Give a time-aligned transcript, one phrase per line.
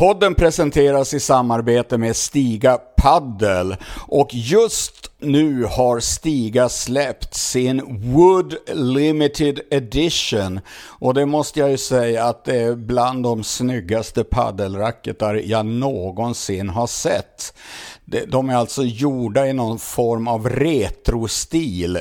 [0.00, 3.76] Podden presenteras i samarbete med Stiga Paddel.
[4.08, 11.78] Och just nu har Stiga släppt sin Wood Limited Edition och det måste jag ju
[11.78, 17.54] säga att det är bland de snyggaste paddelracketar jag någonsin har sett.
[18.28, 21.98] De är alltså gjorda i någon form av retrostil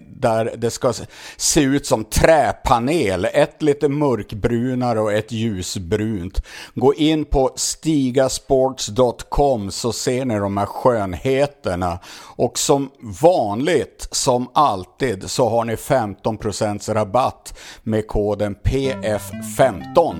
[0.00, 0.92] där det ska
[1.36, 3.28] se ut som träpanel.
[3.32, 6.42] Ett lite mörkbrunare och ett ljusbrunt.
[6.74, 11.98] Gå in på stigasports.com så ser ni de här skönheterna.
[12.36, 12.90] Och som
[13.22, 20.14] vanligt, som alltid, så har ni 15% rabatt med koden PF15.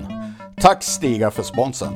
[0.61, 1.93] Tack Stiga för sponsen.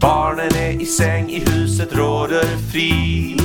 [0.00, 3.36] Barnen är i säng, i huset råder fri.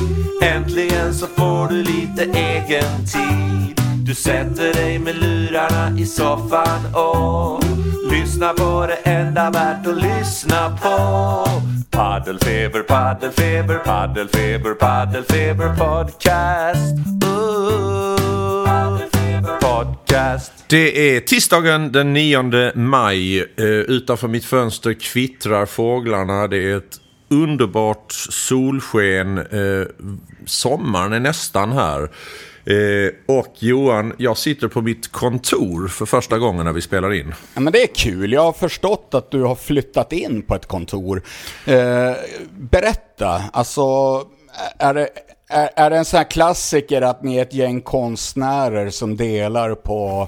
[0.44, 3.81] Äntligen så får du lite egen tid.
[4.06, 7.64] Du sätter dig med lurarna i soffan och
[8.12, 11.48] lyssnar på det enda värt att lyssna på.
[11.90, 16.96] Paddelfeber, paddelfeber, paddelfeber, paddelfeber podcast.
[17.26, 17.52] Uh,
[19.62, 20.52] podcast.
[20.68, 23.40] Det är tisdagen den 9 maj.
[23.40, 26.48] Eh, utanför mitt fönster kvittrar fåglarna.
[26.48, 26.98] Det är ett
[27.30, 29.38] underbart solsken.
[29.38, 29.88] Eh,
[30.46, 32.10] sommaren är nästan här.
[32.66, 37.34] Eh, och Johan, jag sitter på mitt kontor för första gången när vi spelar in.
[37.54, 38.34] Ja, men det är kul.
[38.34, 41.22] Jag har förstått att du har flyttat in på ett kontor.
[41.66, 42.14] Eh,
[42.52, 43.82] berätta, alltså
[44.78, 45.10] är det,
[45.50, 49.76] är, är det en sån här klassiker att ni är ett gäng konstnärer som delar
[49.76, 50.28] på,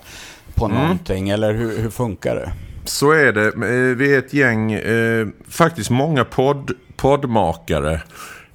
[0.55, 0.77] på mm.
[0.77, 1.29] någonting?
[1.29, 2.53] Eller hur, hur funkar det?
[2.85, 3.47] Så är det.
[3.47, 8.01] Eh, vi är ett gäng, eh, faktiskt många podd, poddmakare.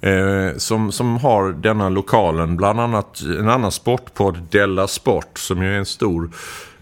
[0.01, 2.57] Eh, som, som har denna lokalen.
[2.57, 6.29] Bland annat en annan sportpodd, Della Sport, som ju är en stor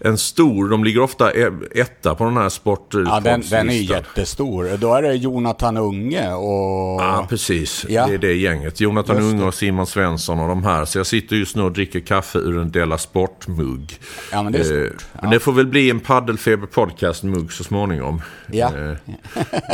[0.00, 2.94] en stor, de ligger ofta e- etta på den här sport.
[2.94, 4.76] Ja, den, den är jättestor.
[4.76, 7.00] Då är det Jonathan Unge och...
[7.00, 7.86] Ja, precis.
[7.88, 8.06] Ja.
[8.06, 8.80] Det är det gänget.
[8.80, 10.84] Jonathan just Unge och Simon Svensson och de här.
[10.84, 13.98] Så jag sitter just nu och dricker kaffe ur en Della Sport-mugg.
[14.32, 14.76] Ja, men det är stort.
[14.76, 15.18] Eh, ja.
[15.22, 18.22] Men det får väl bli en Paddelfeber Podcast-mugg så småningom.
[18.52, 18.66] Ja.
[18.66, 18.72] Eh,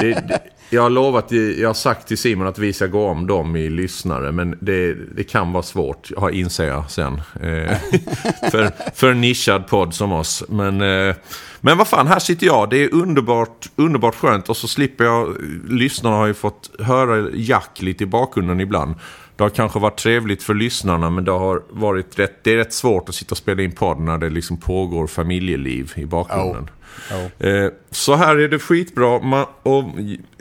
[0.00, 0.40] det, det,
[0.74, 3.70] jag har lovat, jag har sagt till Simon att vi ska gå om dem i
[3.70, 4.32] lyssnare.
[4.32, 7.14] Men det, det kan vara svårt, inser jag sen.
[7.14, 7.76] Eh,
[8.50, 10.44] för, för en nischad podd som oss.
[10.48, 11.16] Men, eh,
[11.60, 12.70] men vad fan, här sitter jag.
[12.70, 14.48] Det är underbart, underbart skönt.
[14.48, 15.36] Och så slipper jag,
[15.68, 18.94] lyssnarna har ju fått höra Jack lite i bakgrunden ibland.
[19.36, 22.72] Det har kanske varit trevligt för lyssnarna men det har varit rätt, det är rätt
[22.72, 26.70] svårt att sitta och spela in podd när det liksom pågår familjeliv i bakgrunden.
[27.10, 27.46] Oh.
[27.46, 27.68] Oh.
[27.90, 29.20] Så här är det skitbra.
[29.20, 29.84] Man, och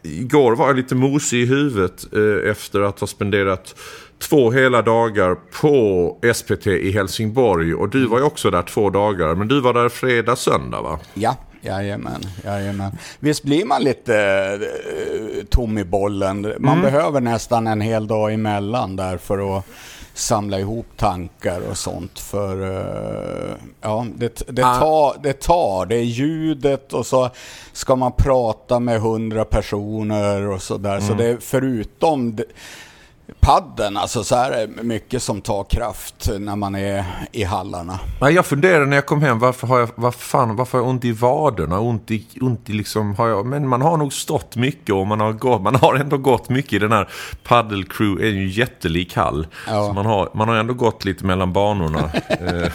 [0.04, 3.76] igår var jag lite mosig i huvudet eh, efter att ha spenderat
[4.20, 7.74] två hela dagar på SPT i Helsingborg.
[7.74, 9.36] Och du var ju också där två dagar.
[9.36, 11.00] Men du var där fredag, söndag va?
[11.14, 12.22] Ja, jajamän.
[12.44, 12.92] jajamän.
[13.20, 14.14] Visst blir man lite
[14.62, 16.42] uh, tom i bollen.
[16.42, 16.82] Man mm.
[16.82, 19.66] behöver nästan en hel dag emellan där för att
[20.14, 22.20] samla ihop tankar och sånt.
[22.20, 24.80] För uh, ja, det, det, ah.
[24.80, 27.30] tar, det tar, det är ljudet och så
[27.74, 30.96] ska man prata med hundra personer och sådär.
[30.96, 31.08] Mm.
[31.08, 32.38] Så det är förutom
[33.40, 38.00] padden, alltså så här är mycket som tar kraft när man är i hallarna.
[38.22, 40.90] Nej, jag funderade när jag kom hem, varför har jag, vad fan, varför har jag
[40.90, 41.80] ont i vaderna?
[41.80, 45.20] Ont i, ont i liksom, har jag, men man har nog stått mycket och man
[45.20, 47.10] har, gått, man har ändå gått mycket i den här
[47.44, 49.48] paddle crew, är ju jättelik hall.
[49.68, 49.88] Ja.
[49.88, 52.12] Så man har, man har ändå gått lite mellan banorna.
[52.30, 52.72] eh,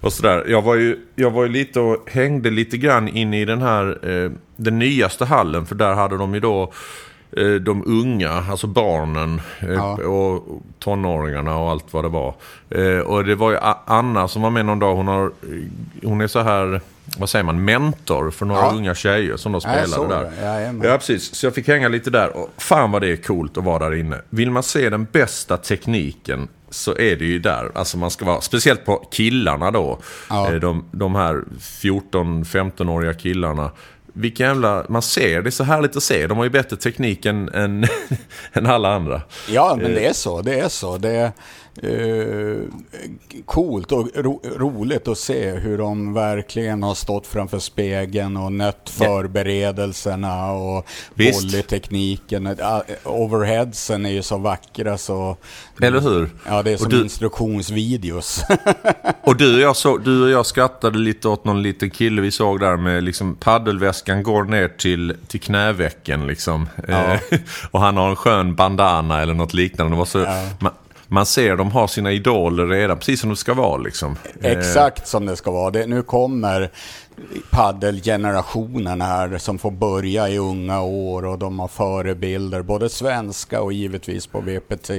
[0.00, 0.44] och sådär.
[0.48, 4.10] Jag var ju, jag var ju lite och hängde lite grann in i den här,
[4.10, 6.72] eh, den nyaste hallen, för där hade de ju då
[7.60, 9.92] de unga, alltså barnen eh, ja.
[9.92, 12.34] och tonåringarna och allt vad det var.
[12.70, 14.96] Eh, och det var ju Anna som var med någon dag.
[14.96, 15.30] Hon, har,
[16.02, 16.80] hon är så här,
[17.18, 18.72] vad säger man, mentor för några ja.
[18.72, 20.32] unga tjejer som de spelade där.
[20.42, 21.34] Ja, ja, precis.
[21.34, 22.36] Så jag fick hänga lite där.
[22.36, 24.20] Och fan vad det är coolt att vara där inne.
[24.30, 27.70] Vill man se den bästa tekniken så är det ju där.
[27.74, 29.98] Alltså man ska vara, speciellt på killarna då.
[30.30, 30.58] Ja.
[30.58, 33.70] De, de här 14-15-åriga killarna
[34.12, 34.84] vilken jävla...
[34.88, 36.26] Man ser, det är så härligt att se.
[36.26, 37.86] De har ju bättre teknik än, än,
[38.52, 39.22] än alla andra.
[39.48, 40.42] Ja, men det är så.
[40.42, 40.98] Det är så.
[40.98, 41.32] Det
[41.82, 42.58] eh,
[43.44, 48.90] coolt och ro, roligt att se hur de verkligen har stått framför spegeln och nött
[48.90, 52.56] förberedelserna och volleytekniken.
[53.04, 55.36] Overheadsen är ju så vackra så...
[55.80, 56.30] Eller hur?
[56.46, 58.44] Ja, det är som du, instruktionsvideos.
[59.22, 62.30] och du och, jag så, du och jag skrattade lite åt någon liten kille vi
[62.30, 66.68] såg där med liksom paddelväskan går ner till, till knävecken liksom.
[66.88, 67.18] Ja.
[67.70, 69.92] och han har en skön bandana eller något liknande.
[69.92, 70.48] Det var så, ja.
[70.58, 70.72] man,
[71.10, 74.16] man ser de har sina idoler redan, precis som det ska vara liksom.
[74.40, 74.50] Eh.
[74.50, 75.70] Exakt som det ska vara.
[75.70, 76.70] Det, nu kommer
[77.50, 83.72] paddelgenerationen här som får börja i unga år och de har förebilder, både svenska och
[83.72, 84.90] givetvis på VPT.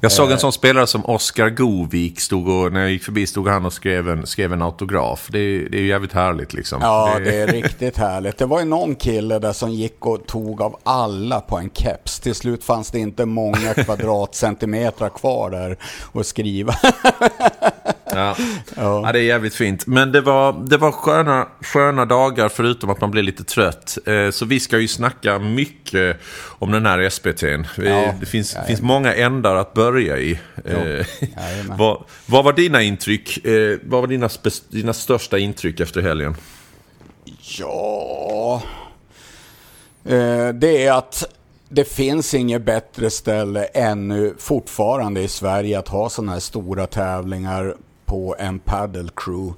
[0.00, 3.48] Jag såg en sån spelare som Oskar Govik, stod och, när jag gick förbi stod
[3.48, 5.28] han och skrev en, skrev en autograf.
[5.32, 6.78] Det är, det är jävligt härligt liksom.
[6.82, 8.38] Ja, det är riktigt härligt.
[8.38, 12.20] Det var ju någon kille där som gick och tog av alla på en keps.
[12.20, 15.76] Till slut fanns det inte många kvadratcentimeter kvar där
[16.14, 16.74] att skriva.
[18.14, 18.36] Ja.
[18.76, 19.02] ja.
[19.06, 19.86] ja, det är jävligt fint.
[19.86, 23.98] Men det var, det var sköna, sköna dagar förutom att man blev lite trött.
[24.06, 26.16] Eh, så vi ska ju snacka mycket
[26.58, 27.66] om den här SPT'n.
[27.76, 28.14] Ja.
[28.20, 30.38] Det finns, finns många ändar att börja i.
[30.64, 31.06] Eh,
[31.78, 33.46] vad, vad, var dina intryck?
[33.46, 34.28] Eh, vad var dina,
[34.68, 36.36] dina största intryck efter helgen?
[37.58, 38.62] Ja,
[40.54, 41.24] det är att
[41.74, 47.76] det finns inget bättre ställe ännu fortfarande i Sverige att ha sådana här stora tävlingar
[48.12, 49.54] på en paddle crew.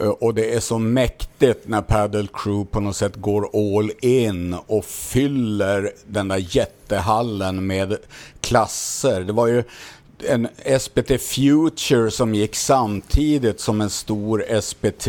[0.00, 4.56] Eh, och det är så mäktigt när Paddle Crew på något sätt går all in
[4.66, 7.96] och fyller den där jättehallen med
[8.40, 9.20] klasser.
[9.20, 9.64] Det var ju
[10.28, 10.48] en
[10.80, 15.08] SPT Future som gick samtidigt som en stor SPT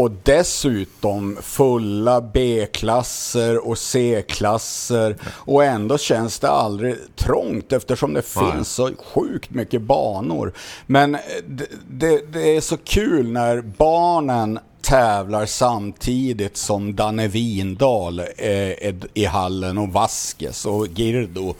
[0.00, 5.16] och dessutom fulla B-klasser och C-klasser.
[5.24, 8.52] Och ändå känns det aldrig trångt eftersom det Nej.
[8.52, 10.52] finns så sjukt mycket banor.
[10.86, 11.12] Men
[11.46, 19.24] det, det, det, är så kul när barnen tävlar samtidigt som Danne Windahl är i
[19.24, 21.54] hallen och Vaskes och Girdo.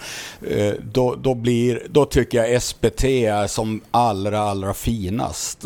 [0.49, 5.65] Eh, då, då, blir, då tycker jag SPT är som allra, allra finast.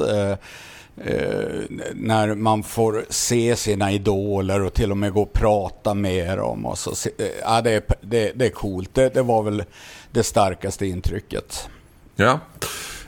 [0.97, 1.61] Eh,
[1.95, 6.67] när man får se sina idoler och till och med gå och prata med dem.
[6.67, 8.95] Och så, eh, ja, det, är, det, det är coolt.
[8.95, 9.65] Det, det, var väl
[10.11, 11.69] det starkaste intrycket.
[12.17, 12.41] Ja.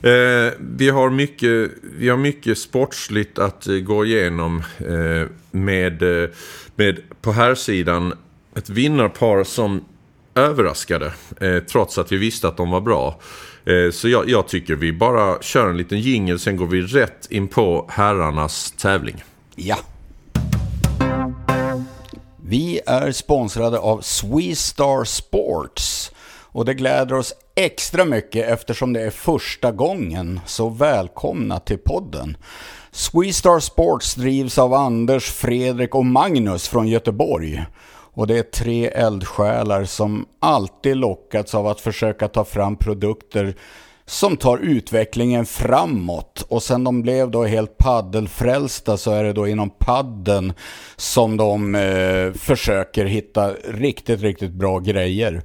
[0.03, 6.31] Eh, vi, har mycket, vi har mycket sportsligt att eh, gå igenom eh, med, eh,
[6.77, 8.15] med på här sidan
[8.56, 9.85] ett vinnarpar som
[10.35, 13.21] överraskade eh, trots att vi visste att de var bra.
[13.67, 17.27] Eh, så jag, jag, tycker vi bara kör en liten jingel, sen går vi rätt
[17.31, 19.25] in på herrarnas tävling.
[19.55, 19.77] Ja.
[22.43, 26.13] Vi är sponsrade av Sweestar Sports.
[26.57, 30.41] Och det gläder oss extra mycket eftersom det är första gången.
[30.47, 32.37] Så välkomna till podden.
[32.91, 37.65] Sweestar Sports drivs av Anders, Fredrik och Magnus från Göteborg.
[38.17, 43.55] Och det är tre eldsjälar som alltid lockats av att försöka ta fram produkter
[44.07, 46.47] som tar utvecklingen framåt.
[46.49, 50.53] Och sen de blev då helt paddelfrälsta så är det då inom padden
[50.97, 55.43] som de eh, försöker hitta riktigt, riktigt bra grejer.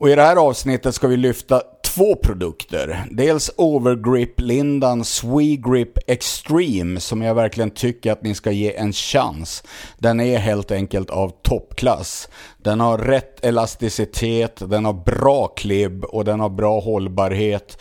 [0.00, 3.04] Och i det här avsnittet ska vi lyfta två produkter.
[3.10, 9.62] Dels Overgrip-lindan Swegrip Extreme som jag verkligen tycker att ni ska ge en chans.
[9.98, 12.28] Den är helt enkelt av toppklass.
[12.58, 17.78] Den har rätt elasticitet, den har bra klibb och den har bra hållbarhet.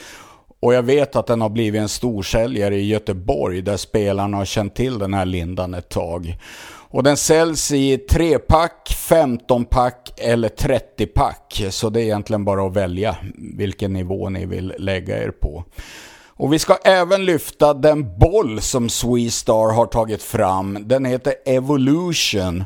[0.60, 4.76] Och jag vet att den har blivit en storsäljare i Göteborg där spelarna har känt
[4.76, 6.38] till den här lindan ett tag.
[6.90, 11.64] Och den säljs i 3-pack, 15-pack eller 30-pack.
[11.70, 13.16] Så det är egentligen bara att välja
[13.58, 15.64] vilken nivå ni vill lägga er på.
[16.28, 20.78] Och vi ska även lyfta den boll som Sweestar har tagit fram.
[20.82, 22.64] Den heter Evolution.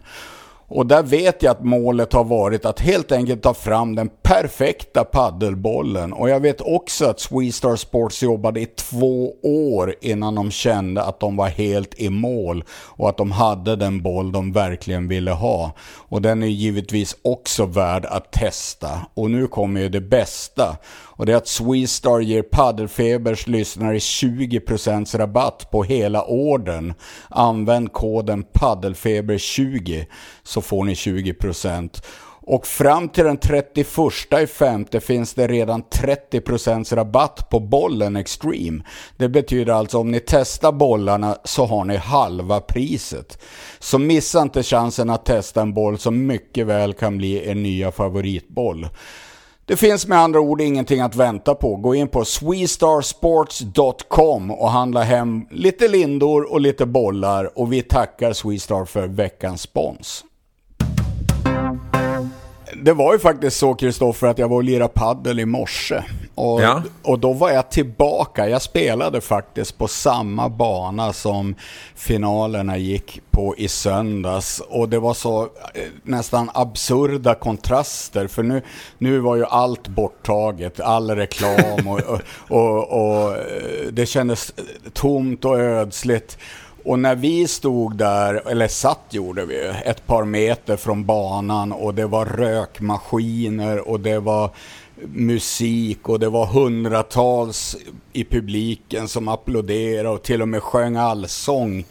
[0.74, 5.04] Och där vet jag att målet har varit att helt enkelt ta fram den perfekta
[5.04, 6.14] paddelbollen.
[6.14, 11.20] Och jag vet också att Swedstar Sports jobbade i två år innan de kände att
[11.20, 15.72] de var helt i mål och att de hade den boll de verkligen ville ha.
[16.10, 18.90] Och den är givetvis också värd att testa.
[19.14, 20.78] Och nu kommer ju det bästa.
[21.22, 26.94] Och det är att Sweestar ger Paddelfebers lyssnare 20% rabatt på hela orden.
[27.30, 30.06] Använd koden paddelfeber20
[30.44, 32.04] så får ni 20%.
[32.42, 33.88] Och fram till den 31
[34.50, 38.84] femte finns det redan 30% rabatt på bollen Extreme.
[39.18, 43.44] Det betyder alltså om ni testar bollarna så har ni halva priset.
[43.80, 47.92] Så missa inte chansen att testa en boll som mycket väl kan bli er nya
[47.92, 48.88] favoritboll.
[49.66, 51.76] Det finns med andra ord ingenting att vänta på.
[51.76, 58.34] Gå in på swestarsports.com och handla hem lite lindor och lite bollar och vi tackar
[58.34, 60.24] Swestar för veckans spons
[62.76, 66.04] det var ju faktiskt så Kristoffer att jag var och lirade paddel i morse.
[66.36, 66.84] Och, ja.
[67.04, 68.50] och då var jag tillbaka.
[68.50, 71.56] Jag spelade faktiskt på samma bana som
[71.96, 74.62] finalerna gick på i söndags.
[74.70, 75.50] Och det var så eh,
[76.04, 78.28] nästan absurda kontraster.
[78.28, 78.62] För nu,
[78.98, 80.80] nu var ju allt borttaget.
[80.80, 84.54] All reklam och, och, och, och eh, det kändes
[84.94, 86.38] tomt och ödsligt.
[86.84, 91.94] Och när vi stod där, eller satt gjorde vi, ett par meter från banan och
[91.94, 94.50] det var rökmaskiner och det var
[95.08, 97.78] musik och det var hundratals
[98.14, 101.86] i publiken som applåderade och till och med sjöng allsång.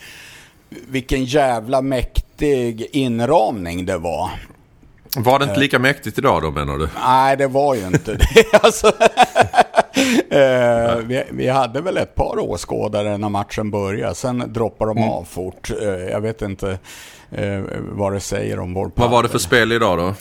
[0.69, 4.31] Vilken jävla mäktig inramning det var.
[5.17, 6.89] Var det inte lika mäktigt idag då menar du?
[7.07, 8.45] Nej, det var ju inte det.
[8.63, 8.87] Alltså,
[10.31, 14.15] eh, vi, vi, hade väl ett par åskådare när matchen började.
[14.15, 15.11] Sen droppade de mm.
[15.11, 15.71] av fort.
[15.83, 16.79] Eh, jag vet inte
[17.31, 20.15] eh, vad det säger om vår Vad var det för spel idag då?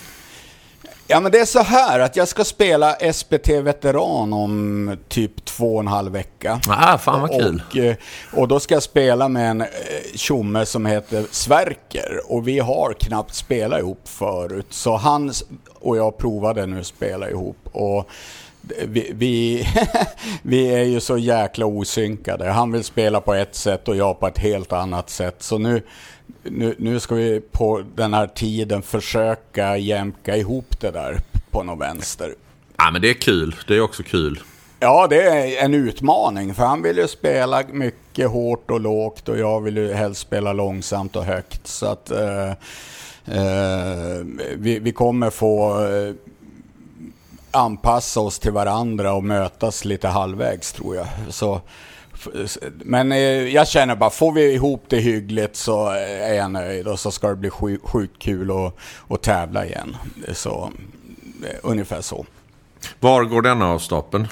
[1.12, 5.74] Ja men det är så här att jag ska spela SPT Veteran om typ två
[5.74, 6.62] och en halv vecka.
[6.68, 7.64] Ah, fan vad kul.
[7.70, 7.96] Och, eh,
[8.34, 9.68] och då ska jag spela med en eh,
[10.16, 12.22] tjomme som heter Sverker.
[12.26, 14.68] Och vi har knappt spelat ihop förut.
[14.70, 15.34] Så han
[15.80, 17.58] och jag provade nu att spela ihop.
[17.72, 18.10] Och
[18.86, 19.68] vi, vi,
[20.42, 22.50] vi, är ju så jäkla osynkade.
[22.50, 25.36] Han vill spela på ett sätt och jag på ett helt annat sätt.
[25.40, 25.82] Så nu,
[26.52, 31.80] nu, nu ska vi på den här tiden försöka jämka ihop det där på något
[31.80, 32.34] vänster.
[32.78, 33.56] Ja, men det är kul.
[33.68, 34.40] Det är också kul.
[34.80, 36.54] Ja, det är en utmaning.
[36.54, 40.54] För han vill ju spela mycket hårt och lågt och jag vill ju helst spela
[40.54, 41.68] långsamt och högt.
[41.68, 42.50] Så att eh,
[43.26, 44.24] eh,
[44.56, 46.14] vi, vi, kommer få eh,
[47.52, 51.08] anpassa oss till varandra och mötas lite halvvägs tror jag.
[51.30, 51.62] Så
[52.72, 53.20] men eh,
[53.54, 57.30] jag känner bara, får vi ihop det hyggligt så är jag nöjd och så ska
[57.30, 57.50] det bli
[57.84, 58.74] sjukt kul att,
[59.08, 59.98] att tävla igen.
[60.34, 60.72] Så,
[61.44, 62.26] eh, ungefär så.
[63.00, 64.28] Var går denna av stapeln?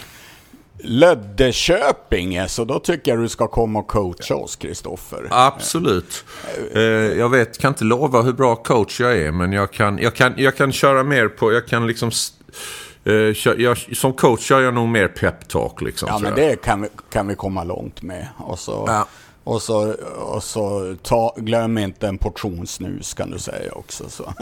[0.80, 5.28] Löddeköpinge, så då tycker jag du ska komma och coacha oss, Kristoffer.
[5.30, 6.26] Absolut.
[6.74, 10.16] Eh, jag vet, kan inte lova hur bra coach jag är, men jag kan, jag
[10.16, 12.12] kan, jag kan köra mer på, jag kan liksom
[13.08, 15.82] Uh, jag, som coach kör jag nog mer peptalk.
[15.82, 18.28] Liksom, ja, men det kan vi, kan vi komma långt med.
[18.38, 19.08] Och så, ja.
[19.48, 24.10] Och så, och så ta, glöm inte en portion snus kan du säga också.
[24.10, 24.34] Så.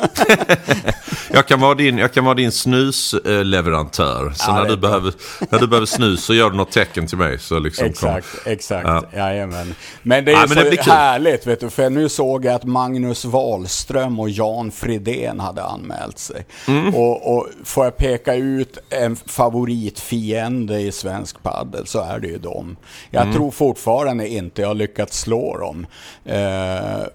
[1.32, 4.34] jag, kan vara din, jag kan vara din snusleverantör.
[4.36, 5.14] Så ja, när, du behöver,
[5.50, 7.40] när du behöver snus så gör du något tecken till mig.
[7.40, 8.52] Så liksom exakt, kom.
[8.52, 8.88] exakt.
[8.88, 9.04] Ja.
[9.14, 9.76] Jajamän.
[10.02, 13.26] Men det är ja, så det härligt, vet du, för nu såg jag att Magnus
[13.26, 16.46] Wahlström och Jan Fridén hade anmält sig.
[16.68, 16.96] Mm.
[16.96, 22.38] Och, och får jag peka ut en favoritfiende i svensk paddel så är det ju
[22.38, 22.78] dem.
[23.12, 23.36] Jag mm.
[23.36, 25.88] tror fortfarande inte jag har lyckats slå dem.
[26.26, 27.06] Eh,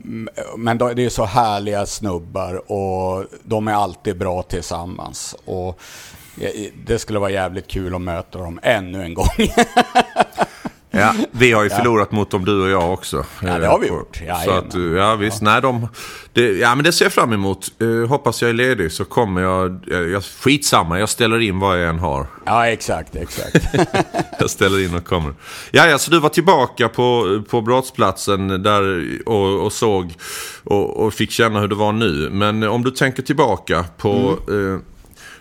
[0.56, 5.36] men det är så härliga snubbar och de är alltid bra tillsammans.
[5.44, 5.80] Och
[6.40, 9.26] eh, det skulle vara jävligt kul att möta dem ännu en gång.
[10.90, 12.16] Ja, vi har ju förlorat ja.
[12.16, 13.24] mot dem du och jag också.
[13.42, 14.20] Ja, det har vi gjort.
[14.26, 15.50] Ja, så att, ja visst, ja.
[15.50, 15.88] nej de...
[16.32, 17.72] Det, ja, men det ser jag fram emot.
[17.82, 19.80] Uh, hoppas jag är ledig så kommer jag...
[19.86, 22.26] jag skitsamma, jag ställer in vad jag än har.
[22.44, 23.64] Ja, exakt, exakt.
[24.38, 25.34] jag ställer in och kommer.
[25.70, 30.14] Ja, ja, så du var tillbaka på, på brottsplatsen där och, och såg
[30.64, 32.30] och, och, fick känna hur det var nu.
[32.30, 34.38] Men om du tänker tillbaka på...
[34.48, 34.74] Mm.
[34.74, 34.80] Uh,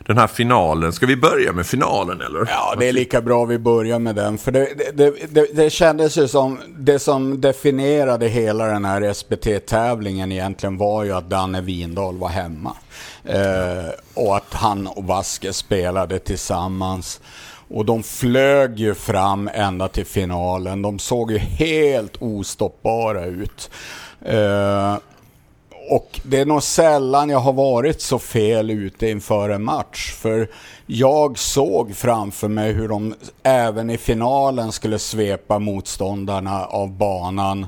[0.10, 0.94] den här finalen.
[0.94, 2.46] Ska vi börja med finalen eller?
[2.50, 4.38] Ja, det är lika bra vi börjar med den.
[4.38, 10.32] För det, det, det, det kändes ju som, det som definierade hela den här SBT-tävlingen
[10.32, 12.76] egentligen var ju att Danne Windahl var hemma.
[13.24, 17.22] Eh, och att han och Vaske spelade tillsammans.
[17.68, 20.82] Och de flög ju fram ända till finalen.
[20.82, 23.70] De såg ju helt ostoppbara ut.
[24.22, 24.96] Eh,
[25.90, 30.14] och det är nog sällan jag har varit så fel ute inför en match.
[30.14, 30.50] För
[30.86, 37.68] jag såg framför mig hur de även i finalen skulle svepa motståndarna av banan.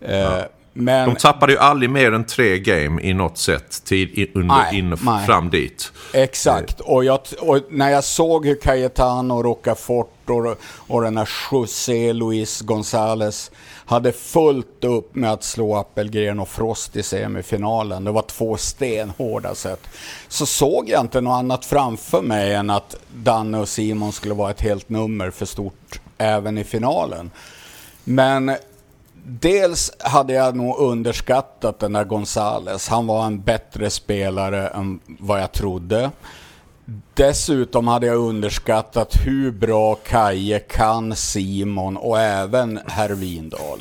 [0.00, 0.42] Eh, ja.
[0.72, 4.78] Men, de tappade ju aldrig mer än tre game i något sätt tid under, nej,
[4.78, 5.26] in, nej.
[5.26, 5.92] fram dit.
[6.12, 6.80] Exakt.
[6.80, 12.62] Och, jag, och, när jag såg hur Cayetano, Rocafort och, och den här José Luis
[12.62, 13.50] González
[13.86, 18.04] hade fullt upp med att slå Appelgren och Frost i semifinalen.
[18.04, 19.80] Det var två stenhårda set.
[20.28, 24.50] Så såg jag inte något annat framför mig än att Danne och Simon skulle vara
[24.50, 27.30] ett helt nummer för stort även i finalen.
[28.04, 28.56] Men
[29.24, 32.88] dels hade jag nog underskattat den där Gonzales.
[32.88, 36.10] Han var en bättre spelare än vad jag trodde.
[37.14, 43.78] Dessutom hade jag underskattat hur bra Kaje kan Simon och även herr Windahl.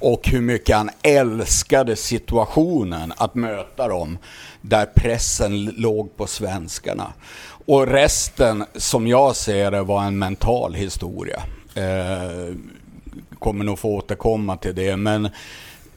[0.00, 4.18] Och hur mycket han älskade situationen att möta dem
[4.60, 7.12] där pressen låg på svenskarna.
[7.66, 11.42] Och resten, som jag ser det, var en mental historia.
[11.74, 12.54] Eh,
[13.38, 15.28] kommer nog få återkomma till det, men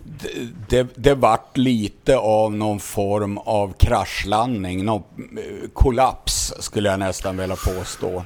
[0.06, 5.04] det, det, det vart lite av någon form av kraschlandning, någon
[5.38, 8.24] eh, kollaps skulle jag nästan vilja påstå.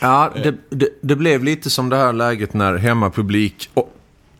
[0.00, 3.70] Ja, det, det, det, blev lite som det här läget när hemmapublik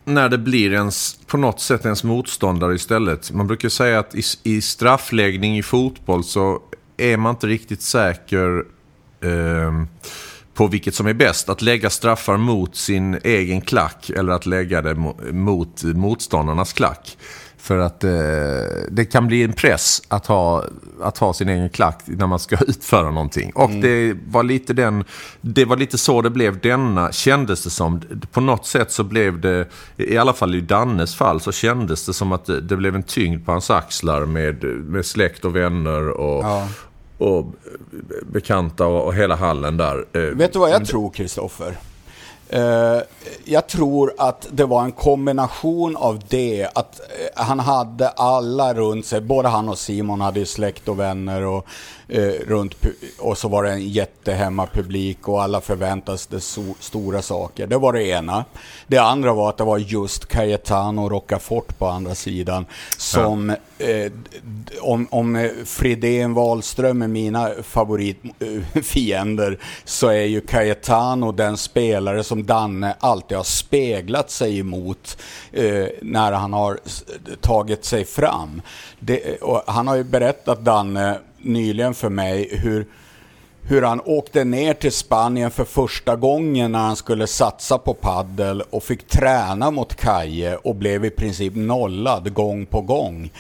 [0.05, 3.31] när det blir ens, på något sätt ens motståndare istället.
[3.31, 6.63] Man brukar säga att i, i straffläggning i fotboll så
[6.97, 8.65] är man inte riktigt säker
[9.21, 9.83] eh,
[10.55, 11.49] på vilket som är bäst.
[11.49, 14.95] Att lägga straffar mot sin egen klack eller att lägga det
[15.33, 17.17] mot motståndarnas klack.
[17.63, 18.11] För att eh,
[18.91, 20.65] det kan bli en press att ha,
[21.03, 23.53] att ha sin egen klack när man ska utföra någonting.
[23.55, 23.81] Och mm.
[23.81, 25.05] det, var lite den,
[25.41, 28.01] det var lite så det blev denna, kändes det som.
[28.33, 32.13] På något sätt så blev det, i alla fall i Dannes fall, så kändes det
[32.13, 36.09] som att det, det blev en tyngd på hans axlar med, med släkt och vänner
[36.09, 36.69] och, ja.
[37.23, 37.47] Och
[38.23, 40.05] bekanta och, hela hallen där.
[40.13, 41.77] Eh, Vet du vad jag tror, Kristoffer?
[42.57, 43.03] Uh,
[43.45, 49.07] jag tror att det var en kombination av det, att uh, han hade alla runt
[49.07, 51.67] sig, både han och Simon hade ju släkt och vänner och
[52.47, 52.75] runt,
[53.19, 57.67] och så var det en jättehemmapublik och alla förväntades det so stora saker.
[57.67, 58.45] Det var det ena.
[58.87, 62.67] Det andra var att det var just Cayetano och Rocafort på andra sidan
[62.99, 64.13] som ja eh,
[64.81, 72.97] om, om Fridén Wahlström är mina favoritfiender så är ju Cayetano den spelare som Danne
[73.01, 75.19] alltid har speglat sig emot
[75.53, 76.81] eh, när han har
[77.41, 78.63] tagit sig fram.
[78.99, 82.87] Det, han har ju berättat, Danne, nyligen för mig hur
[83.65, 88.63] hur han åkte ner till Spanien för första gången när han skulle satsa på paddel
[88.71, 93.33] och fick träna mot Kaje och blev i princip nollad gång på gång.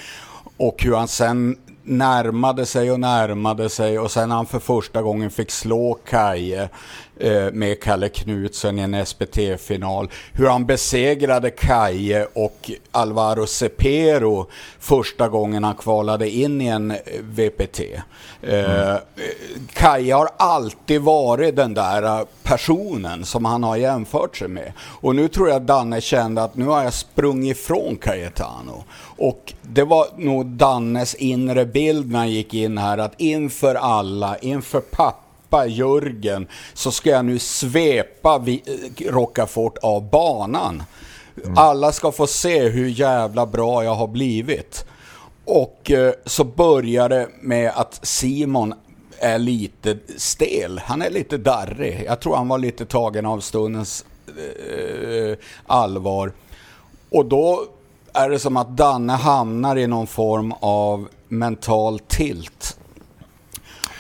[0.56, 5.30] Och hur han sen närmade sig och närmade sig och sen han för första gången
[5.30, 6.68] fick slå Kaje
[7.22, 10.10] Eh, med Kalle Knutsen i en SPT-final.
[10.32, 14.46] Hur han besegrade Kaje och Alvaro Cepero
[14.78, 17.80] första gången han kvalade in i en eh, VPT.
[18.42, 18.90] Mm.
[18.90, 18.96] Eh,
[19.72, 24.72] Kaje har alltid varit den där personen som han har jämfört sig med.
[24.78, 28.84] Och nu tror jag Danne kände att nu har jag sprungit ifrån Cayetano.
[29.16, 34.38] Och det var nog Dannes inre bild när han gick in här att inför alla,
[34.38, 38.44] inför pappa släppa Jörgen så ska jag nu svepa
[39.06, 40.82] Rocafort av banan.
[41.44, 41.58] Mm.
[41.58, 44.84] Alla ska få se hur jävla bra jag har blivit.
[45.44, 48.74] Och eh, så börjar det med att Simon
[49.18, 50.78] är lite stel.
[50.84, 52.04] Han är lite darrig.
[52.06, 56.32] Jag tror han var lite tagen av stundens eh, allvar.
[57.10, 57.64] Och då
[58.14, 62.76] är det som att Danne hamnar i någon form av mental tilt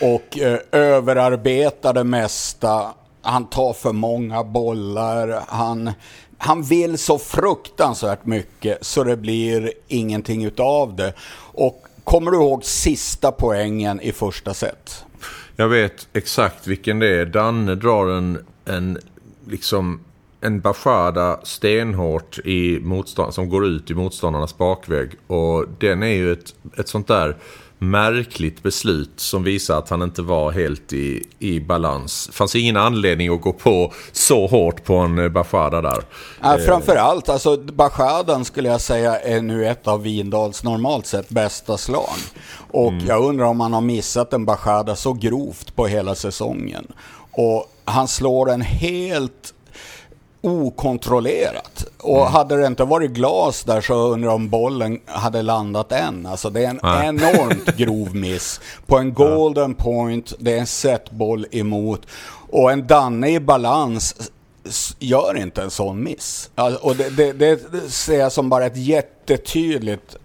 [0.02, 2.94] och eh, överarbetar det mesta.
[3.22, 5.44] Han tar för många bollar.
[5.48, 5.90] Han,
[6.38, 11.14] han vill så fruktansvärt mycket så det blir ingenting utav det.
[11.54, 15.04] Och kommer du ihåg sista poängen i första set?
[15.56, 17.26] Jag vet exakt vilken det är.
[17.26, 18.98] Danne drar en, en
[19.46, 20.00] liksom
[20.40, 25.10] en Bashada stenhårt i motstånd, som går ut i motståndarnas bakväg.
[25.26, 27.36] Och den är ju ett, ett sånt där
[27.82, 32.30] märkligt beslut som visar att han inte var helt i, i balans.
[32.32, 36.02] Fanns ingen anledning att gå på så hårt på en eh, Bashada där.
[36.40, 41.78] Ja, framförallt, alltså Bashadan skulle jag säga är nu ett av Vindals normalt sett bästa
[41.78, 42.18] slag.
[42.70, 43.06] Och mm.
[43.06, 46.86] jag undrar om han har missat en Bashada så grovt på hela säsongen.
[47.30, 49.54] Och han slår en helt
[50.42, 51.84] okontrollerat.
[51.98, 52.32] Och mm.
[52.32, 56.26] hade det inte varit glas där så undrar jag om bollen hade landat än.
[56.26, 57.04] Alltså det är en ja.
[57.04, 58.60] enormt grov miss.
[58.86, 62.06] På en golden point, det är en setboll emot.
[62.50, 64.30] Och en Danne i balans
[64.98, 66.50] gör inte en sån miss.
[66.54, 67.32] Alltså, och det, det,
[67.72, 70.16] det ser jag som bara ett jättetydligt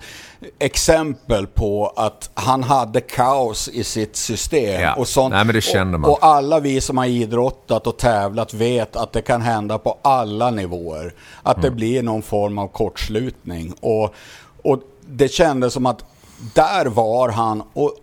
[0.60, 4.82] exempel på att han hade kaos i sitt system.
[4.82, 4.94] Ja.
[4.94, 5.34] Och, sånt.
[5.34, 5.96] Nej.
[5.96, 9.98] Och, och, alla vi som har idrottat och tävlat vet att det kan hända på
[10.02, 11.14] alla nivåer.
[11.44, 11.70] Att mm.
[11.70, 13.74] det blir någon form av kortslutning.
[13.80, 14.16] Och,
[14.64, 16.06] och det kändes som att
[16.54, 17.96] där var han och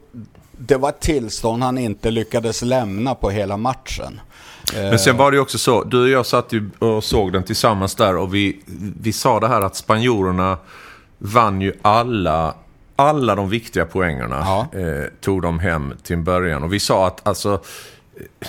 [0.59, 4.21] det var ett tillstånd han inte lyckades lämna på hela matchen.
[4.75, 7.43] Men sen var det ju också så, du och jag satt ju och såg den
[7.43, 8.63] tillsammans där och vi,
[9.01, 10.59] vi sa det här att spanjorerna
[11.19, 12.55] vann ju alla,
[12.97, 14.37] alla de viktiga poängerna.
[14.41, 14.79] Ja.
[14.79, 16.63] Eh, tog de hem till en början.
[16.63, 17.61] Och vi sa att alltså...
[18.17, 18.47] Eh,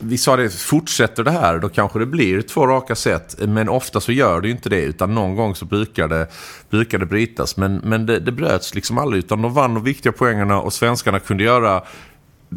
[0.00, 3.36] vi sa det, fortsätter det här då kanske det blir två raka set.
[3.38, 4.80] Men ofta så gör det ju inte det.
[4.80, 6.26] Utan någon gång så brukar det,
[6.70, 7.56] brukar det brytas.
[7.56, 9.24] Men, men det, det bröts liksom aldrig.
[9.24, 11.82] Utan de vann de viktiga poängerna och svenskarna kunde göra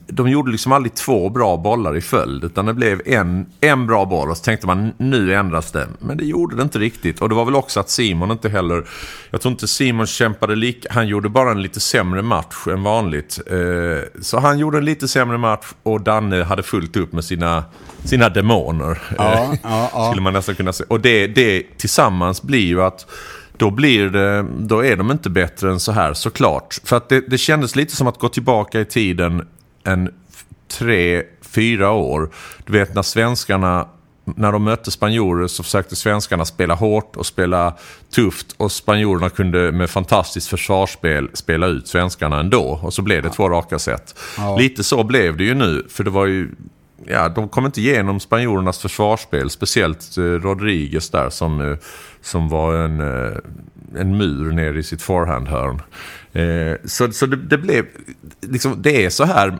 [0.07, 2.43] de gjorde liksom aldrig två bra bollar i följd.
[2.43, 5.87] Utan det blev en, en bra boll och så tänkte man nu ändras det.
[5.99, 7.21] Men det gjorde det inte riktigt.
[7.21, 8.87] Och det var väl också att Simon inte heller...
[9.31, 10.89] Jag tror inte Simon kämpade lika...
[10.91, 13.39] Han gjorde bara en lite sämre match än vanligt.
[13.47, 17.63] Eh, så han gjorde en lite sämre match och Danne hade fullt upp med sina,
[18.03, 19.01] sina demoner.
[19.17, 20.09] Ja, Eh, ja, ja.
[20.09, 20.87] Skulle man nästan kunna säga.
[20.89, 23.05] Och det, det tillsammans blir ju att
[23.57, 26.79] då, blir det, då är de inte bättre än så här såklart.
[26.83, 29.47] För att det, det kändes lite som att gå tillbaka i tiden
[29.87, 30.13] en
[30.67, 32.29] tre, fyra år.
[32.65, 33.87] Du vet när svenskarna,
[34.23, 37.73] när de mötte spanjorer så försökte svenskarna spela hårt och spela
[38.15, 38.55] tufft.
[38.57, 42.79] Och spanjorerna kunde med fantastiskt försvarsspel spela ut svenskarna ändå.
[42.83, 44.19] Och så blev det två raka set.
[44.59, 45.85] Lite så blev det ju nu.
[45.89, 46.49] För det var ju
[47.07, 49.49] ja, de kom inte igenom spanjorernas försvarsspel.
[49.49, 51.77] Speciellt eh, Rodriguez där som, eh,
[52.21, 53.37] som var en, eh,
[53.97, 55.81] en mur nere i sitt forehandhörn.
[56.33, 57.85] Eh, så så det, det blev,
[58.41, 59.57] liksom, det är så här.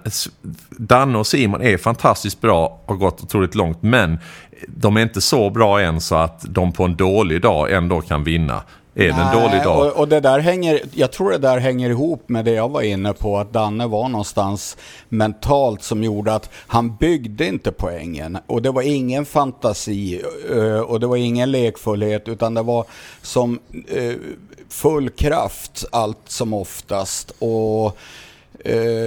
[0.70, 3.84] Danne och Simon är fantastiskt bra och har gått otroligt långt.
[3.84, 4.20] Men
[4.68, 8.24] de är inte så bra än så att de på en dålig dag ändå kan
[8.24, 8.62] vinna.
[9.00, 9.88] Är det en dålig dag?
[9.88, 12.82] Och, och det där hänger, jag tror det där hänger ihop med det jag var
[12.82, 14.78] inne på, att Danne var någonstans
[15.10, 18.38] mentalt som gjorde att han byggde inte poängen.
[18.48, 22.86] Och det var ingen fantasi eh, och det var ingen lekfullhet, utan det var
[23.22, 24.14] som eh,
[24.70, 27.32] full kraft allt som oftast.
[27.40, 27.98] Och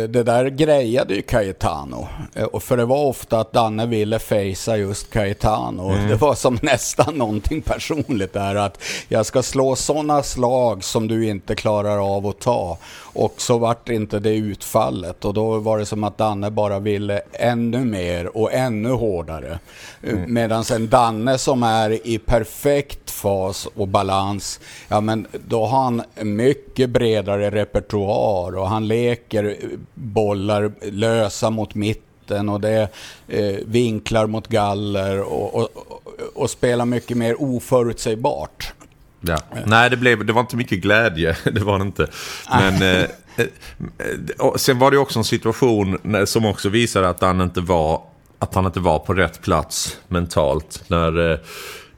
[0.08, 2.08] det där grejade ju Cayetano.
[2.34, 6.08] Eh, och för det var ofta att Danne ville fejsa just Cayetano.
[6.08, 11.28] Det var som nästan någonting personligt där att jag ska slå sådana slag som du
[11.28, 12.78] inte klarar av att ta.
[13.12, 17.20] Och så vart inte det utfallet och då var det som att Danne bara ville
[17.32, 19.58] ännu mer och ännu hårdare.
[20.02, 20.34] Mm.
[20.34, 26.02] Medan en Danne som är i perfekt fas och balans, ja men då har han
[26.22, 29.56] mycket bredare repertoar och han leker
[29.94, 32.88] bollar lösa mot mitten och det
[33.28, 36.02] eh, vinklar mot galler och, och, och,
[36.34, 38.74] och spelar mycket mer oförutsägbart.
[39.20, 39.38] Ja.
[39.66, 41.36] Nej, det, blev, det var inte mycket glädje.
[41.44, 42.06] Det var det inte.
[42.50, 43.04] Men, eh,
[43.36, 48.02] eh, sen var det också en situation som också visade att han inte var,
[48.38, 50.84] att han inte var på rätt plats mentalt.
[50.88, 51.38] När eh,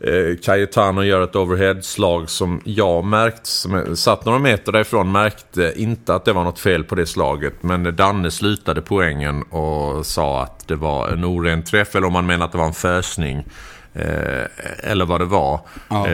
[0.01, 6.15] eh, Cayetano gör ett overheadslag som jag märkt, som satt några meter därifrån, märkte inte
[6.15, 7.63] att det var något fel på det slaget.
[7.63, 12.27] Men Danne slutade poängen och sa att det var en oren träff, eller om man
[12.27, 13.45] menar att det var en fösning.
[13.95, 14.45] Eh,
[14.91, 15.61] eller vad det var.
[15.89, 16.07] Ja.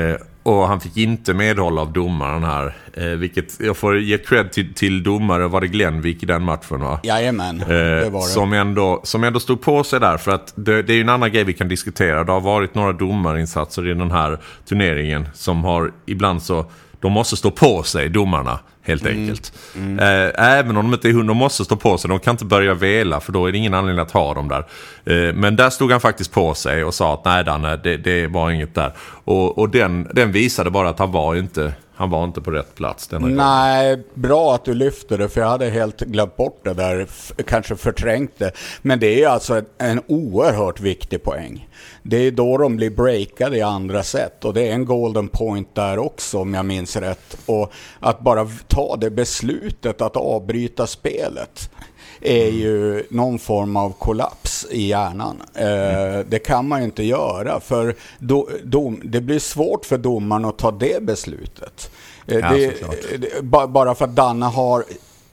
[0.49, 2.77] Och han fick inte medhåll av domaren här.
[2.95, 6.81] Eh, vilket jag får ge cred till, till domare, var det Glenvik i den matchen
[6.81, 7.01] va?
[7.03, 8.27] Jajamän, Eh, det var det.
[8.27, 10.17] Som, ändå, som ändå stod på sig där.
[10.17, 12.25] För att det, det är ju en annan grej vi kan diskutera.
[12.25, 16.71] Det har varit några domarinsatser i den här turneringen som har ibland så...
[17.01, 18.59] De måste stå på sig, domarna,
[18.89, 19.19] helt Mm.
[19.21, 19.53] enkelt.
[20.01, 22.09] Eh, även om de inte är hund, de måste stå på sig.
[22.11, 24.65] De kan inte börja vela, för då är det ingen anledning att ha dem där.
[25.29, 28.27] Eh, men där stod han faktiskt på sig och sa att nej Danne, det, det
[28.27, 28.93] var inget där.
[29.25, 32.75] Och, och den, den visade bara att han var inte, han var inte på rätt
[32.75, 33.37] plats denna gång.
[33.37, 37.07] Nej, bra att du lyfter det för jag hade helt glömt bort det där,
[37.47, 38.53] kanske förträngt det.
[38.83, 41.69] Men det är alltså en, en oerhört viktig poäng.
[42.03, 45.75] Det är då de blir breakade i andra sätt och det är en golden point
[45.75, 47.39] där också om jag minns rätt.
[47.47, 51.71] Och att bara ta det beslutet att avbryta spelet
[52.21, 55.43] är ju någon form av kollaps i hjärnan.
[55.55, 60.45] Eh, det kan man ju inte göra för do, dom, det blir svårt för domaren
[60.45, 61.91] att ta det beslutet.
[62.27, 62.97] Eh, Ja, det, såklart.
[63.19, 64.85] det, ba- bara för att Danne har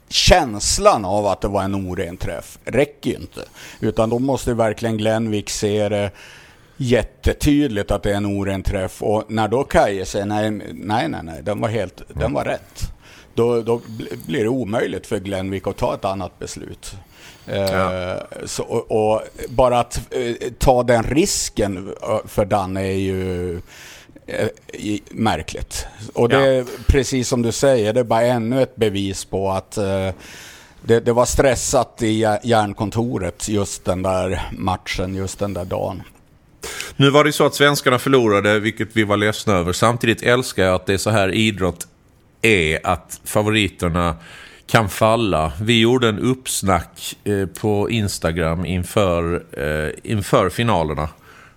[0.10, 3.42] känslan av att det var en oren träff räcker ju inte.
[3.80, 6.12] Utan då måste verkligen Glenvik se det
[6.78, 9.02] jättetydligt att det är en oren träff.
[9.04, 12.92] Och när då Kaje säger nej, nej, nej, nej, den var helt, den var rätt.
[13.36, 16.96] Då, då bl- blir det omöjligt för Glenvik att ta ett annat beslut.
[17.48, 18.18] Eh, Ja.
[18.46, 23.62] så, och, och bara att eh, ta den risken eh, för Danne är ju
[25.10, 25.86] märkligt.
[26.14, 29.72] Och det är precis som du säger, det är bara ännu ett bevis på att
[30.82, 36.02] det, det var stressat i jär- järnkontoret just den där matchen, just den där dagen.
[36.96, 39.74] Nu var det ju så att svenskarna förlorade, vilket vi var ledsna över.
[39.74, 41.88] Samtidigt älskar jag att det är så här idrott
[42.46, 44.16] är, att favoriterna
[44.68, 45.52] kan falla.
[45.62, 51.10] Vi gjorde en uppsnack eh, på Instagram inför, eh, inför finalerna.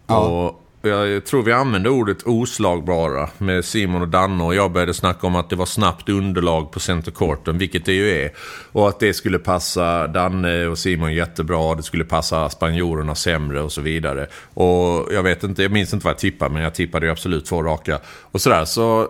[0.07, 5.27] Och jag tror vi använde ordet oslagbara med Simon och Danne och jag började snacka
[5.27, 8.31] om att det var snabbt underlag på centercourten, vilket det ju är.
[8.73, 13.73] Och att det skulle passa Danne och Simon jättebra, det skulle passa spanjorerna sämre och
[13.73, 14.27] så vidare.
[14.55, 17.47] Och jag vet inte, jag minns inte vad jag tippade, men jag tippade ju absolut
[17.47, 17.99] två raka.
[18.23, 19.09] Och sådär, så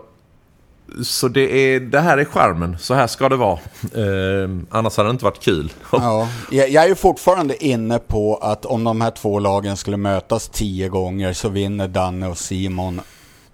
[1.03, 2.77] så det, är, det här är skärmen.
[2.79, 3.59] Så här ska det vara.
[3.95, 5.73] Eh, annars hade det inte varit kul.
[5.93, 10.49] ja, jag, jag är fortfarande inne på att om de här två lagen skulle mötas
[10.49, 13.01] tio gånger så vinner Danne och Simon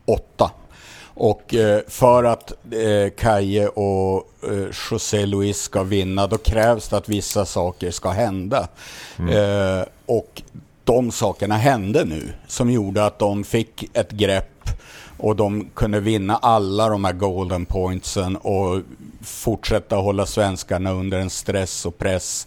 [0.05, 0.51] åtta.
[1.15, 6.97] Och eh, för att eh, Kaje och eh, José Luis ska vinna, då krävs det
[6.97, 8.69] att vissa saker ska hända.
[9.19, 9.31] Mm.
[9.31, 10.43] Eh, och
[10.85, 14.54] de sakerna hände nu, som gjorde att de fick ett grepp
[15.17, 18.81] och de kunde vinna alla de här golden pointsen och
[19.23, 22.47] fortsätta hålla svenskarna under en stress och press.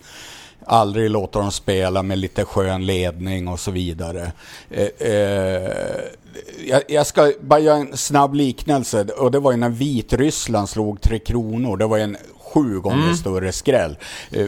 [0.65, 4.31] Aldrig låta dem spela med lite skön ledning och så vidare.
[4.69, 5.71] Eh, eh,
[6.67, 11.01] jag, jag, ska bara göra en snabb liknelse och det var ju när Vitryssland slog
[11.01, 11.77] Tre Kronor.
[11.77, 12.17] Det var en
[12.53, 13.15] sju gånger mm.
[13.15, 13.97] större skräll.
[14.31, 14.45] Eh,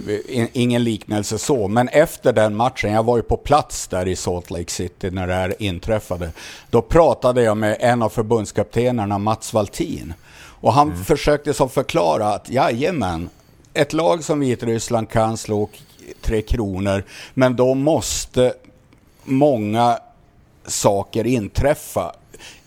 [0.53, 4.51] ingen liknelse så, men efter den matchen, jag var ju på plats där i Salt
[4.51, 6.31] Lake City när det här inträffade.
[6.69, 10.13] Då pratade jag med en av förbundskaptenerna, Mats Valtin.
[10.61, 11.03] Och han mm.
[11.03, 13.29] försökte så förklara att jajamän,
[13.73, 15.69] ett lag som Vitryssland kan slå
[16.21, 18.53] Tre Kronor, men då måste
[19.23, 19.99] många
[20.65, 22.15] saker inträffa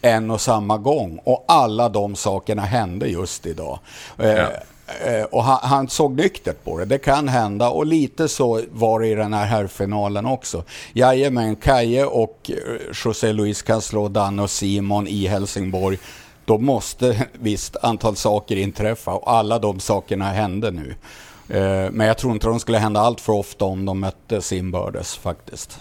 [0.03, 1.21] en och samma gång.
[1.25, 3.79] Och alla de sakerna hände just idag.
[4.19, 4.49] Eh, ja.
[5.01, 6.85] Eh, och han, han, såg nyktert på det.
[6.85, 10.65] Det kan hända och lite så var det i den här herrfinalen också.
[10.93, 12.57] Jajamän, Kaje och eh,
[13.05, 15.99] José Luis kan slå Danne och Simon i Helsingborg.
[16.45, 20.95] Då måste visst antal saker inträffa och alla de sakerna hände nu.
[21.49, 25.17] Eh, men jag tror inte de skulle hända allt för ofta om de möttes inbördes
[25.17, 25.79] faktiskt.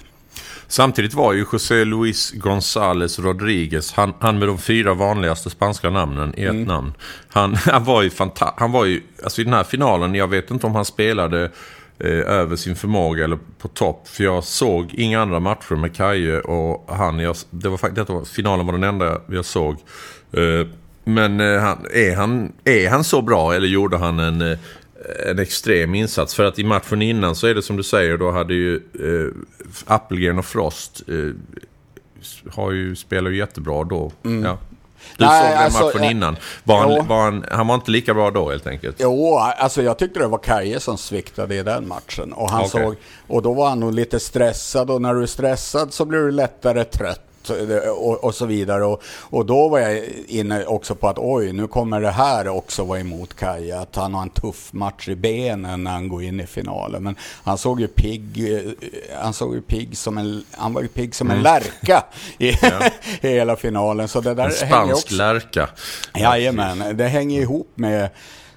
[0.71, 6.33] Samtidigt var ju José Luis González Rodriguez, han, han med de fyra vanligaste spanska namnen
[6.37, 6.63] i ett mm.
[6.63, 6.93] namn.
[7.29, 8.59] Han, han var ju fantastisk.
[8.59, 11.51] Han var ju, alltså i den här finalen, jag vet inte om han spelade
[11.99, 14.07] eh, över sin förmåga eller på topp.
[14.07, 17.19] För jag såg inga andra matcher med Kaje och han.
[17.19, 19.73] Jag, det var faktiskt, finalen var den enda jag såg.
[20.33, 20.67] Eh,
[21.03, 24.57] men eh, han, är, han, är han så bra eller gjorde han en eh,
[25.29, 26.35] en extrem insats.
[26.35, 29.33] För att i matchen innan så är det som du säger, då hade ju eh,
[29.85, 31.15] Appelgren och Frost eh,
[32.51, 34.11] har ju, spelar ju jättebra då.
[34.23, 34.43] Mm.
[34.43, 34.57] Ja.
[35.17, 36.37] Du Nej, såg den alltså, matchen jag, innan.
[36.63, 38.95] Var han, var han, han, var inte lika bra då helt enkelt?
[38.99, 42.33] Jo, alltså jag tyckte det var Kaje som sviktade i den matchen.
[42.33, 42.83] Och, han okay.
[42.83, 42.95] såg,
[43.27, 46.31] och då var han nog lite stressad och när du är stressad så blir du
[46.31, 48.85] lättare trött och, och så vidare.
[48.85, 52.83] Och, och då var jag inne också på att oj, nu kommer det här också
[52.83, 53.79] vara emot Kaja.
[53.79, 57.03] Att han har en tuff match i benen när han går in i finalen.
[57.03, 58.71] Men han såg ju pigg, eh,
[59.21, 61.43] han såg ju pigg som en, han var ju pigg som en mm.
[61.43, 62.03] lärka
[62.37, 62.89] i, ja.
[63.21, 64.07] i hela finalen.
[64.07, 65.69] Så det där en spansk också, lärka.
[66.15, 68.09] Jajamän, det hänger ihop med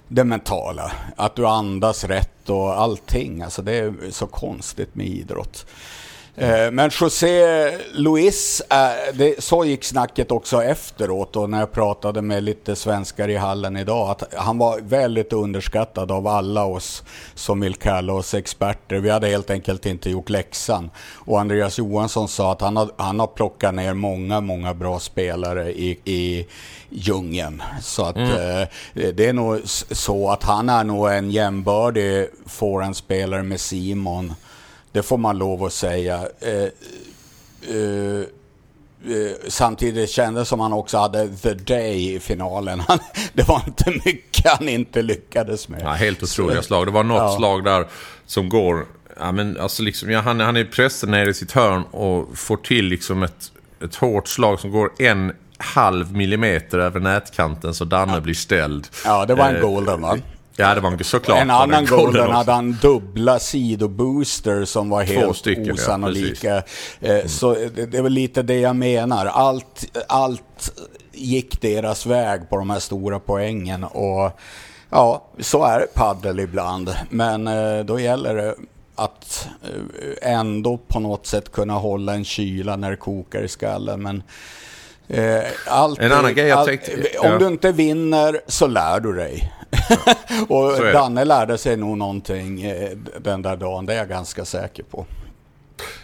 [0.08, 0.92] det mentala.
[1.16, 3.42] Att du andas rätt och allting.
[3.42, 5.66] Alltså det är så konstigt med idrott.
[6.36, 12.22] Eh, men José Luis, eh, det, så gick snacket också efteråt och när jag pratade
[12.22, 14.10] med lite svenskar i hallen idag.
[14.10, 17.02] Att han var väldigt underskattad av alla oss
[17.34, 18.96] som vill kalla oss experter.
[18.96, 20.90] Vi hade helt enkelt inte gjort läxan.
[21.14, 25.72] Och Andreas Johansson sa att han har, han har plockat ner många, många bra spelare
[25.72, 26.46] i, i
[26.90, 27.62] djungeln.
[27.80, 28.30] Så att mm.
[28.30, 28.68] eh,
[29.14, 34.34] det är nog så att han är nog en jämbördig forehandspelare med Simon
[34.94, 36.28] det får man lov att säga.
[36.40, 36.52] Eh,
[37.76, 42.80] eh, eh, samtidigt kändes som han också hade the day i finalen.
[42.80, 42.98] Han,
[43.32, 45.80] det var inte mycket han inte lyckades med.
[45.82, 46.86] Ja, helt otroliga Så, slag.
[46.86, 47.36] Det var något ja.
[47.36, 47.86] slag där
[48.26, 48.86] som går...
[49.18, 52.56] Ja, men alltså liksom, ja, han, han är pressad ner i sitt hörn och får
[52.56, 53.52] till liksom ett,
[53.84, 58.20] ett hårt slag som går en halv millimeter över nätkanten så Danne ja.
[58.20, 58.88] blir ställd.
[59.04, 60.18] Ja, det var en golden va?
[60.56, 61.38] Ja, det var såklart.
[61.38, 66.62] En annan golden hade han dubbla sidobooster som var Två helt stycken, osannolika.
[67.00, 67.28] Ja, mm.
[67.28, 69.26] Så det, det är väl lite det jag menar.
[69.26, 70.72] Allt, allt
[71.12, 73.84] gick deras väg på de här stora poängen.
[73.84, 74.38] Och
[74.90, 76.94] ja, så är paddel ibland.
[77.10, 78.54] Men eh, då gäller det
[78.94, 84.02] att eh, ändå på något sätt kunna hålla en kyla när det kokar i skallen.
[84.02, 84.22] Men
[85.08, 86.92] Eh, allt, en annan grej jag all, tänkte...
[87.18, 87.38] Om ja.
[87.38, 89.52] du inte vinner så lär du dig.
[90.48, 94.82] och Danne lärde sig nog någonting eh, den där dagen, det är jag ganska säker
[94.82, 95.06] på.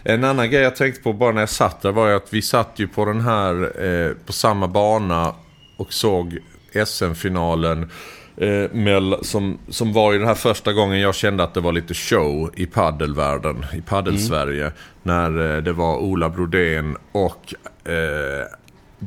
[0.03, 2.41] En annan grej jag tänkte på bara när jag satt där var ju att vi
[2.41, 5.35] satt ju på den här, eh, på samma bana
[5.77, 6.37] och såg
[6.85, 7.89] SM-finalen.
[8.37, 11.93] Eh, som, som var ju den här första gången jag kände att det var lite
[11.93, 14.63] show i paddelvärlden, i paddelsverige.
[14.63, 14.73] Mm.
[15.03, 17.53] När eh, det var Ola Brodén och
[17.91, 18.45] eh,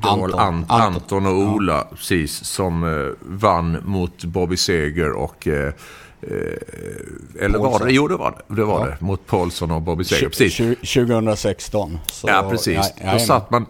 [0.02, 0.34] Anton.
[0.34, 1.26] Ant Anton.
[1.26, 1.96] och Ola, ja.
[1.96, 5.46] precis, som eh, vann mot Bobby Seger och...
[5.46, 5.72] Eh, eh
[7.40, 7.92] eller var det?
[7.92, 8.54] Jo, det var det.
[8.54, 8.86] Det var ja.
[8.86, 9.04] det.
[9.04, 10.28] Mot Paulsson och Bobby Seger.
[10.28, 10.56] Precis.
[10.56, 11.98] 2016.
[12.06, 12.92] Så, ja, precis.
[13.04, 13.66] Ja, Då satt man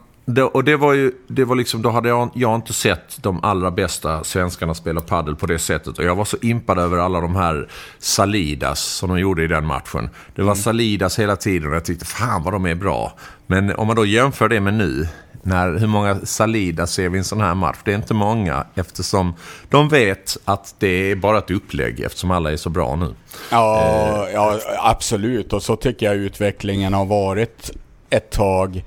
[0.52, 3.70] och det var ju, det var liksom, då hade jag, jag inte sett de allra
[3.70, 5.98] bästa svenskarna spela padel på det sättet.
[5.98, 9.66] Och jag var så impad över alla de här Salidas som de gjorde i den
[9.66, 10.10] matchen.
[10.34, 10.62] Det var mm.
[10.62, 13.12] Salidas hela tiden och jag tyckte fan vad de är bra.
[13.46, 15.08] Men om man då jämför det med nu,
[15.44, 17.76] när, hur många Salidas ser vi i en sån här match?
[17.84, 19.34] Det är inte många eftersom
[19.68, 23.14] de vet att det är bara ett upplägg eftersom alla är så bra nu.
[23.50, 24.34] Ja, eh.
[24.34, 25.52] ja absolut.
[25.52, 27.70] Och så tycker jag utvecklingen har varit
[28.10, 28.84] ett tag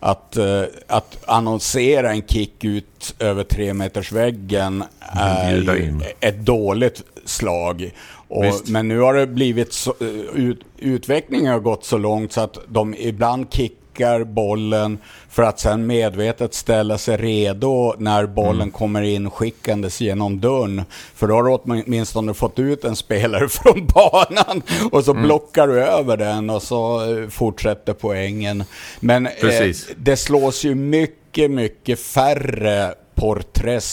[0.00, 7.90] att, uh, att annonsera en kick ut över tre meters väggen är ett dåligt slag.
[8.28, 12.40] Och, men nu har det blivit så, eh, ut, utvecklingen har gått så långt så
[12.40, 18.62] att de ibland kickar skickar bollen för att sen medvetet ställa sig redo när bollen
[18.62, 18.70] mm.
[18.70, 20.82] kommer in skickandes genom dörren.
[21.14, 25.22] För då har du åtminstone fått ut en spelare från banan och så mm.
[25.22, 28.64] blockar du över den och så eh, fortsätter poängen.
[29.00, 33.84] Men eh, det slås ju mycket, mycket färre porträtt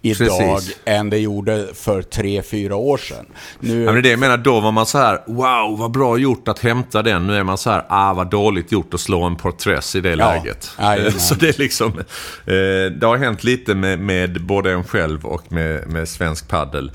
[0.00, 0.78] idag Precis.
[0.84, 3.26] än det gjorde för tre, fyra år sedan.
[3.60, 3.82] Nu...
[3.84, 6.58] Ja, men det jag menar, då var man så här, wow, vad bra gjort att
[6.58, 7.26] hämta den.
[7.26, 10.10] Nu är man så här, ah, vad dåligt gjort att slå en porträtt i det
[10.10, 10.16] ja.
[10.16, 10.64] läget.
[11.20, 15.52] Så det är liksom, eh, det har hänt lite med, med både en själv och
[15.52, 16.92] med, med svensk paddel.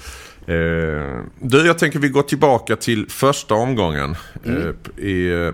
[0.48, 0.56] Eh,
[1.40, 4.16] du, jag tänker vi går tillbaka till första omgången.
[4.46, 4.76] Mm.
[4.98, 5.52] Eh, i,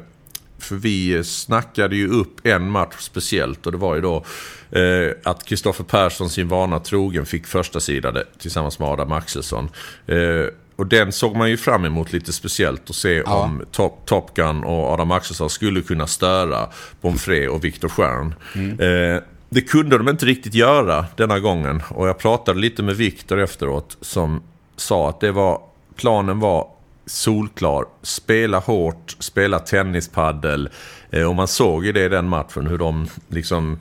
[0.62, 4.26] för vi snackade ju upp en match speciellt och det var ju då
[4.71, 9.69] eh, att Kristoffer Persson sin vana trogen fick första sidade tillsammans med Adam Axelsson.
[10.08, 10.45] Eh,
[10.76, 13.36] och den såg man ju fram emot lite speciellt att se ja.
[13.36, 16.67] om Top, Top Gun och Adam Axelsson skulle kunna störa
[17.02, 18.36] Bonfré och Viktor Stjärn.
[18.56, 18.80] Mm.
[18.80, 23.39] Eh, det kunde de inte riktigt göra denna gången och jag pratade lite med Viktor
[23.39, 24.43] efteråt som
[24.76, 25.62] sa att det var,
[25.95, 26.67] planen var
[27.12, 27.86] solklar.
[28.02, 30.69] Spela hårt, spela tennispaddel.
[31.10, 33.80] Eh, och man såg ju det i den matchen hur de liksom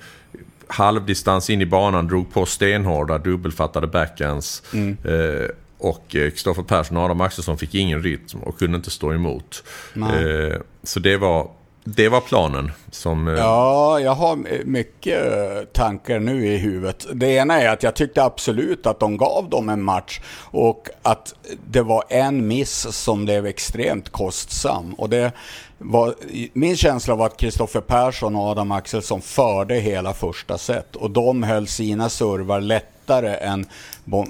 [0.67, 4.63] halvdistans in i banan drog på stenhårda dubbelfattade backhands.
[4.73, 4.97] Mm.
[5.05, 5.47] Eh,
[5.79, 9.65] och Kristoffer Persson och Adam Axelsson fick ingen rytm och kunde inte stå emot.
[9.97, 11.51] Eh, så det var
[11.97, 12.73] det var planen.
[12.91, 17.07] Som, eh, ja, jag har mycket eh, tankar nu i huvudet.
[17.13, 21.35] Det ena är att jag tyckte absolut att de gav dem en match och att
[21.67, 24.95] det var en miss som blev extremt kostsam.
[24.95, 25.33] Och det
[25.79, 26.15] var,
[26.53, 31.43] min känsla var att Kristoffer Persson och Adam Axelsson förde hela första set och de
[31.43, 33.67] höll sina servar lättare än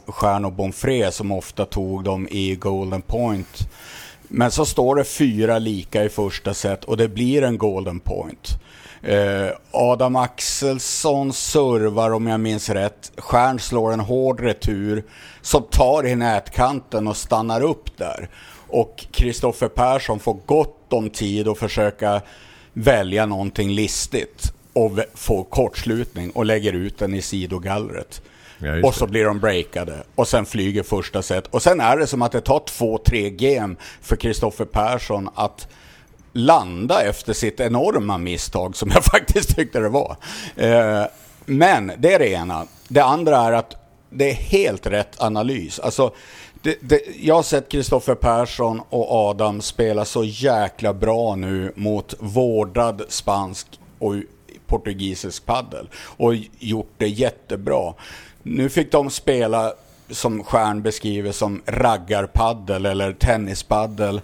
[0.06, 3.70] Stjärn och Bonfré som ofta tog dem i Golden Point
[4.32, 8.58] men så står det fyra lika i första set och det blir en golden point.
[9.02, 13.12] Eh, Adam Axelsson servar om jag minns rätt.
[13.16, 15.04] Stjärn slår en hård retur
[15.40, 18.28] som tar i nätkanten och stannar upp där.
[18.68, 22.22] Och Kristoffer Persson får gott om tid att försöka
[22.72, 28.22] välja någonting listigt och får kortslutning och lägger ut den i sidogallret.
[28.62, 31.46] Ja, och så blir de breakade och sen flyger första set.
[31.46, 35.68] Och sen är det som att det tar två, tre game för Kristoffer Persson att
[36.32, 40.16] landa efter sitt enorma misstag som jag faktiskt tyckte det var.
[40.56, 41.04] Eh,
[41.46, 42.66] men det är det ena.
[42.88, 43.76] Det andra är att
[44.10, 45.78] det är helt rätt analys.
[45.78, 46.14] Alltså,
[46.62, 52.14] det, det, jag har sett Kristoffer Persson och Adam spela så jäkla bra nu mot
[52.18, 53.66] vårdad spansk
[53.98, 54.14] och
[54.66, 57.94] portugisisk paddel och gjort det jättebra.
[58.42, 59.72] Nu fick de spela,
[60.10, 64.20] som Stjärn beskriver, som raggarpaddel eller tennispaddel.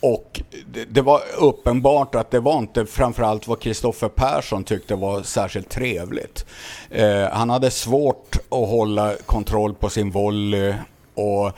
[0.00, 5.22] Och det, det, var uppenbart att det var inte framförallt vad Kristoffer Persson tyckte var
[5.22, 6.46] särskilt trevligt.
[6.90, 10.74] Eh, han hade svårt att hålla kontroll på sin volley
[11.14, 11.52] och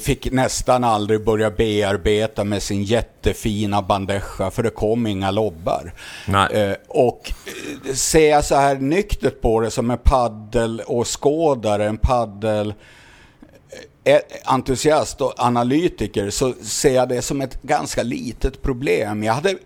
[0.00, 5.92] fick nästan aldrig börja bearbeta med sin jättefina bandeja för det kom inga lobbar.
[6.52, 7.32] Eh, och
[7.86, 12.74] eh, ser jag så här nyktert på det som en paddel och skådare, en paddel
[14.44, 19.22] entusiast och analytiker så ser jag det som ett ganska litet problem.
[19.22, 19.56] Jag hade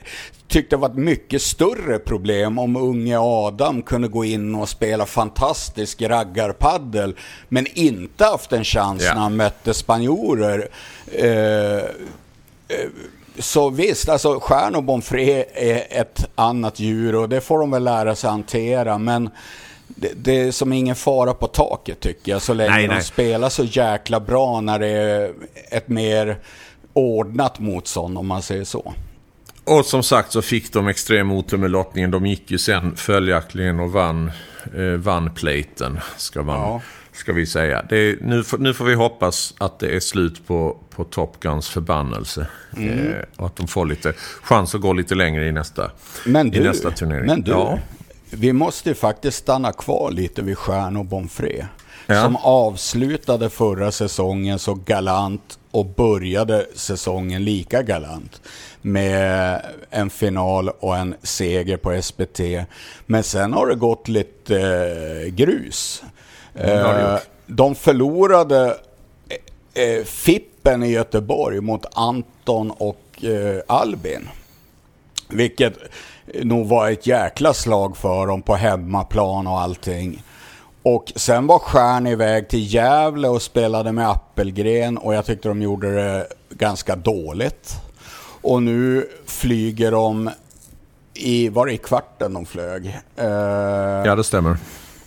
[0.48, 5.06] tyckt det var ett mycket större problem om unge Adam kunde gå in och spela
[5.06, 7.16] fantastisk raggarpaddel
[7.48, 9.14] men inte haft en chans yeah.
[9.14, 10.68] när han mötte spanjorer.
[11.12, 12.88] Eh, eh,
[13.38, 17.84] så visst, alltså Stjärn och Bonfré är ett annat djur och det får de väl
[17.84, 19.30] lära sig hantera men
[19.86, 23.02] det, det, är som ingen fara på taket tycker jag, så länge nej, de nej.
[23.02, 25.32] spelar så jäkla bra när det är
[25.70, 26.38] ett mer
[26.92, 28.94] ordnat motstånd om man säger så.
[29.64, 32.10] Och som sagt så fick de extrem otur med lottningen.
[32.10, 34.30] De gick ju sen följaktligen och vann,
[34.76, 36.82] eh, vann platen, ska, man, ja.
[37.12, 37.78] ska vi säga.
[37.78, 42.46] Är, nu, nu får vi hoppas att det är slut på, på Top Guns förbannelse.
[42.76, 42.98] Mm.
[42.98, 44.12] Eh, och att de får lite
[44.42, 45.90] chans att gå lite längre i nästa,
[46.26, 47.26] men du, i nästa turnering.
[47.26, 47.78] Men du, ja.
[48.30, 51.64] vi måste ju faktiskt stanna kvar lite vid Stjärn och Bonfré.
[52.06, 52.22] Ja.
[52.22, 58.40] Som avslutade förra säsongen så galant och började säsongen lika galant.
[58.82, 62.40] Med en final och en seger på SPT.
[63.06, 64.60] Men sen har det gått lite
[65.26, 66.02] eh, grus.
[66.52, 68.76] det Eh, de förlorade
[69.74, 74.28] eh, Fippen i Göteborg mot Anton och eh, Albin.
[75.28, 75.74] Vilket
[76.42, 80.22] nog var ett jäkla slag för dem på hemmaplan och allting.
[80.86, 85.62] Och sen var Stjärn iväg till Gävle och spelade med Appelgren och jag tyckte de
[85.62, 87.72] gjorde det ganska dåligt.
[88.42, 90.30] Och nu flyger de
[91.14, 92.86] i, var det i kvarten de flög?
[93.16, 93.24] Eh,
[94.06, 94.56] Ja, det stämmer.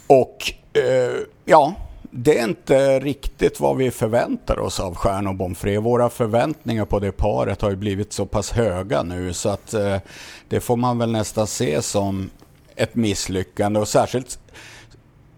[0.08, 1.74] och eh, ja,
[2.12, 5.78] det är inte riktigt vad vi förväntar oss av Stjärn och Bonfré.
[5.78, 9.98] Våra förväntningar på det paret har ju blivit så pass höga nu så att eh,
[10.50, 12.30] det får man väl nästan se som
[12.76, 14.40] ett misslyckande och särskilt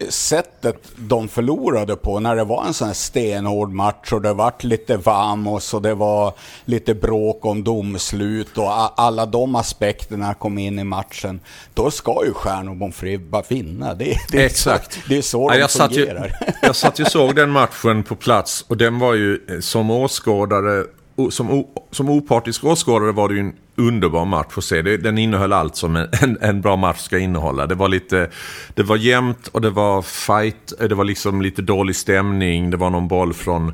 [0.09, 4.63] sättet de förlorade på när det var en sån här stenhård match och det vart
[4.63, 6.33] lite vamos och det var
[6.65, 11.39] lite bråk om domslut och alla de aspekterna kom in i matchen.
[11.73, 13.93] Då ska ju Stjärn och Bonfré bara vinna.
[13.93, 14.93] Det, det, Exakt.
[14.93, 16.53] Så, det är så Ja, de jag, satt ju, fungerar.
[16.61, 20.85] jag satt ju såg den matchen på plats och den var ju eh, som åskådare,
[21.29, 24.81] som, som opartisk åskådare var det ju en underbar match att se.
[24.81, 27.65] Den innehöll allt som en, en, en bra match ska innehålla.
[27.65, 28.29] Det var lite,
[28.73, 32.69] det var jämnt och det var fight, det var liksom lite dålig stämning.
[32.69, 33.73] Det var någon boll från,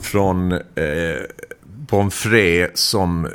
[0.00, 0.58] från eh,
[1.90, 3.28] Bonfré som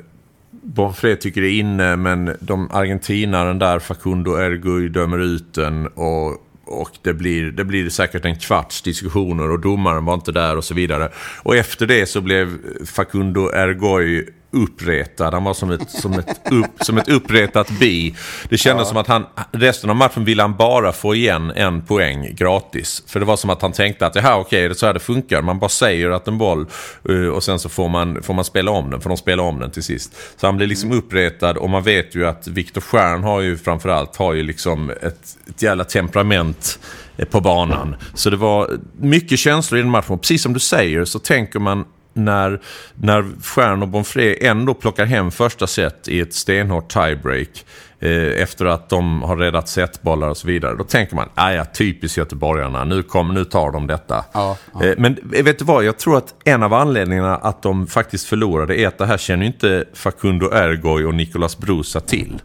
[0.51, 6.46] Bonfré tycker det är inne men de argentinaren där, Facundo Erguy, dömer ut den och,
[6.67, 10.63] och det, blir, det blir säkert en kvarts diskussioner och domaren var inte där och
[10.63, 11.09] så vidare.
[11.43, 14.25] Och efter det så blev Facundo Ergoy
[14.63, 15.33] uppretad.
[15.33, 18.15] Han var som ett, som ett, upp, som ett uppretat bi.
[18.49, 22.35] Det kändes som att han, resten av matchen ville han bara få igen en poäng
[22.35, 23.03] gratis.
[23.07, 24.99] För det var som att han tänkte att jaha okej, det är så här det
[24.99, 25.41] funkar.
[25.41, 26.65] Man bara säger att en boll
[27.09, 29.01] eh, och sen så får man, får man spela om den.
[29.01, 30.15] För de spelar om den till sist.
[30.37, 34.15] Så han blir liksom uppretad och man vet ju att Viktor Stjern har ju framförallt
[34.15, 36.79] har ju liksom ett, ett jävla temperament
[37.17, 37.95] eh, på banan.
[38.13, 40.13] Så det var mycket känslor i den matchen.
[40.13, 41.85] Och precis som du säger så tänker man
[42.17, 42.59] när,
[42.95, 47.49] när Stjärn och Bonfré ändå plockar hem första set i ett stenhårt tiebreak.
[47.49, 50.75] eh, efter att de har räddat setbollar och så vidare.
[50.75, 54.25] Då tänker man, "Ah, ja typiskt göteborgarna, nu, kom, nu tar de detta.
[54.33, 54.85] Ja, ja.
[54.85, 58.27] Eh, men eh, vet du vad, jag tror att en av anledningarna att de faktiskt
[58.27, 62.41] förlorade är att det här känner ju inte Facundo Ergoy och Nicolas Brusa till.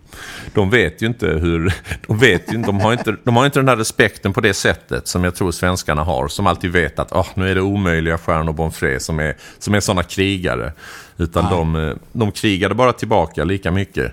[0.54, 1.74] De vet ju inte hur,
[2.06, 5.08] de vet ju, de har inte, de har inte den här respekten på det sättet
[5.08, 6.28] som jag tror svenskarna har.
[6.28, 9.74] Som alltid vet att oh, nu är det omöjliga Stjärn och Bonfré som är, som
[9.74, 10.72] är sådana krigare.
[11.16, 14.12] Utan de, eh, de krigade bara tillbaka lika mycket.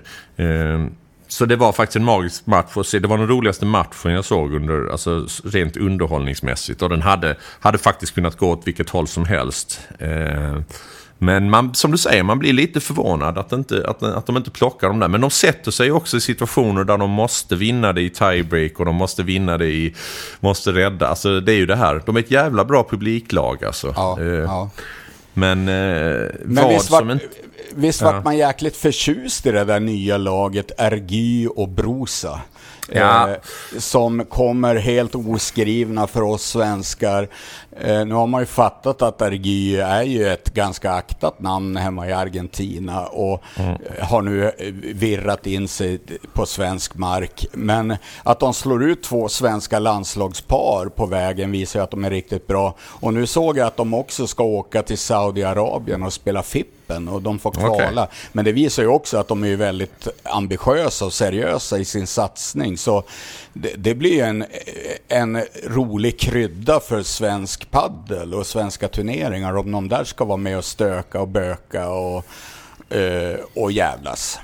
[1.30, 2.98] Så det var faktiskt en magisk match att se.
[2.98, 6.82] Det var den roligaste matchen jag såg under, alltså rent underhållningsmässigt.
[6.82, 9.80] Och den hade, hade faktiskt kunnat gå åt vilket håll som helst.
[9.98, 10.60] Eh,
[11.18, 14.50] men man, som du säger, man blir lite förvånad att, inte, att, att de inte
[14.50, 15.08] plockar dem där.
[15.08, 18.84] Men de sätter sig också i situationer där de måste vinna det i tiebreak och
[18.84, 19.94] de måste vinna det i...
[20.40, 21.08] Måste rädda.
[21.08, 22.02] Alltså det är ju det här.
[22.06, 23.92] De är ett jävla bra publiklag alltså.
[23.96, 24.70] Ja, Eh, ja.
[25.34, 27.26] Men, eh, Men vad visst vart, som inte...
[27.74, 32.40] visst vart man jäkligt förtjust i det där nya laget Ergy och Brosa.
[32.88, 33.30] Ja.
[33.30, 33.36] Eh,
[33.78, 37.28] som kommer helt oskrivna för oss svenskar.
[37.84, 42.08] Eh, nu har man ju fattat att Ergy är ju ett ganska aktat namn hemma
[42.08, 43.70] i Argentina och Mm.
[43.98, 44.52] eh, har nu eh,
[44.94, 46.00] virrat in sig
[46.32, 47.46] på svensk mark.
[47.52, 52.10] Men att de slår ut två svenska landslagspar på vägen visar ju att de är
[52.10, 52.74] riktigt bra.
[52.80, 57.22] Och nu såg jag att de också ska åka till Saudiarabien och spela Fippen och
[57.22, 58.08] de får kvala.
[58.32, 62.78] Men det visar ju också att de är väldigt ambitiösa och seriösa i sin satsning.
[62.78, 63.02] Så
[63.52, 64.44] det, det blir en,
[65.08, 70.58] en rolig krydda för svensk paddel och svenska turneringar om de där ska vara med
[70.58, 72.24] och stöka och böka och,
[72.94, 74.40] eh, och jävlas.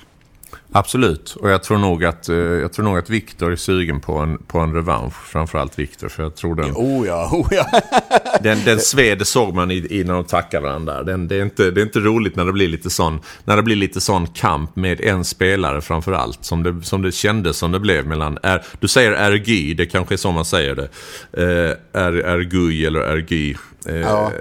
[0.79, 4.18] Absolut, och jag tror nog att, eh, jag tror nog att Viktor är sugen på
[4.18, 5.14] en, på en revansch.
[5.14, 7.66] Framförallt Viktor, för jag tror den, Oh ja, oh ja.
[8.43, 11.03] den, den sved såg man i, i när de tackar varandra.
[11.03, 13.62] Den, det, är inte, det är inte roligt när det blir lite sån, när det
[13.62, 16.45] blir lite sån kamp med en spelare framförallt.
[16.45, 20.14] Som det, som det kändes som det blev mellan, är, du säger RG, det kanske
[20.14, 20.89] är så man säger det.
[21.33, 23.57] Eh, är, RG eller RG.
[23.89, 24.33] Eh, Ja.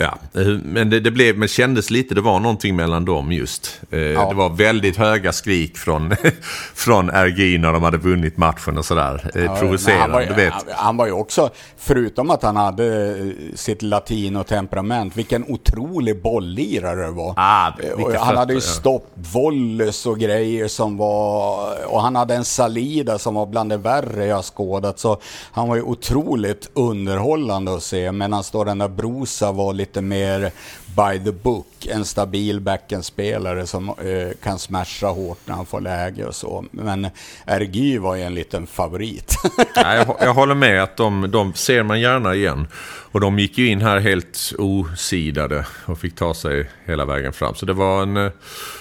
[0.00, 0.18] Ja,
[0.64, 3.80] men det, det, blev, men kändes lite, det var någonting mellan dem just.
[3.90, 4.28] Eh, ja.
[4.28, 6.16] Det var väldigt höga skrik från,
[6.74, 9.30] från RG när de hade vunnit matchen och sådär.
[9.34, 10.54] Eh, ja, Provocerande, han var, du vet.
[10.70, 17.10] Han, var ju också, förutom att han hade eh, sitt latino-temperament, vilken otrolig bolllirare det
[17.10, 17.34] var.
[17.36, 23.18] Ah, och han hade ju stoppvolleys och grejer som var, och han hade en salida
[23.18, 24.98] som var bland det värre jag skådat.
[24.98, 25.20] Så
[25.52, 30.00] han var ju otroligt underhållande att se, medan då den där Brosa var lite lite
[30.00, 30.50] mer
[30.96, 31.66] by the book.
[31.88, 36.64] En stabil backenspelare som eh, kan smasha hårt när han får läge och så.
[36.70, 37.06] Men
[37.46, 39.36] RG var ju en liten favorit.
[39.74, 42.66] ja, jag, jag, håller med att de, de ser man gärna igen.
[43.12, 47.54] Och de gick ju in här helt osidade och fick ta sig hela vägen fram.
[47.54, 48.16] Så det var en...
[48.16, 48.32] Eh,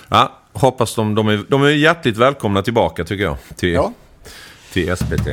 [0.09, 3.37] ja, hoppas de, de, är, de är hjärtligt välkomna tillbaka tycker jag.
[3.55, 3.93] Till, ja.
[4.73, 5.27] till SPT.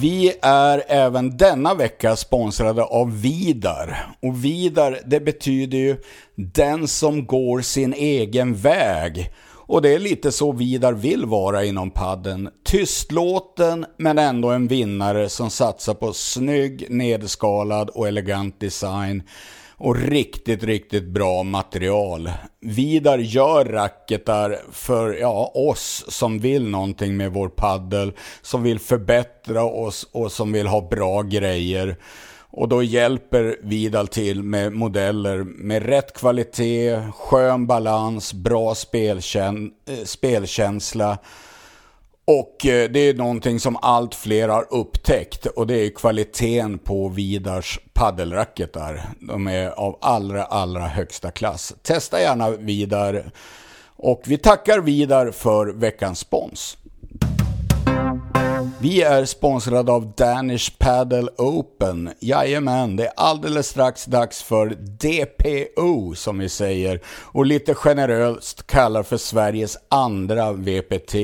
[0.00, 4.16] Vi är även denna vecka sponsrade av Vidar.
[4.22, 5.96] Och Vidar, det betyder ju
[6.34, 9.32] den som går sin egen väg.
[9.66, 12.48] Och det är lite så Vidar vill vara inom padden.
[12.64, 19.22] Tystlåten men ändå en vinnare som satsar på snygg, nedskalad och elegant design
[19.78, 22.30] och riktigt, riktigt bra material.
[22.60, 28.12] Vidar gör racketar för ja, oss som vill någonting med vår paddel,
[28.42, 31.96] som vill förbättra oss och som vill ha bra grejer.
[32.50, 40.04] Och då hjälper Vidal till med modeller med rätt kvalitet, skön balans, bra spelkän eh,
[40.04, 41.18] spelkänsla
[42.26, 47.08] och eh, det är någonting som allt fler har upptäckt och det är kvaliteten på
[47.08, 49.00] Vidars paddelracketar.
[49.20, 51.74] De är av allra, allra högsta klass.
[51.82, 53.30] Testa gärna Vidar
[53.96, 56.78] och vi tackar Vidar för veckans spons.
[58.80, 62.10] Vi är sponsrade av Danish Paddle Open.
[62.20, 69.02] Jajamän, det är alldeles strax dags för DPO som vi säger och lite generöst kallar
[69.02, 71.14] för Sveriges andra VPT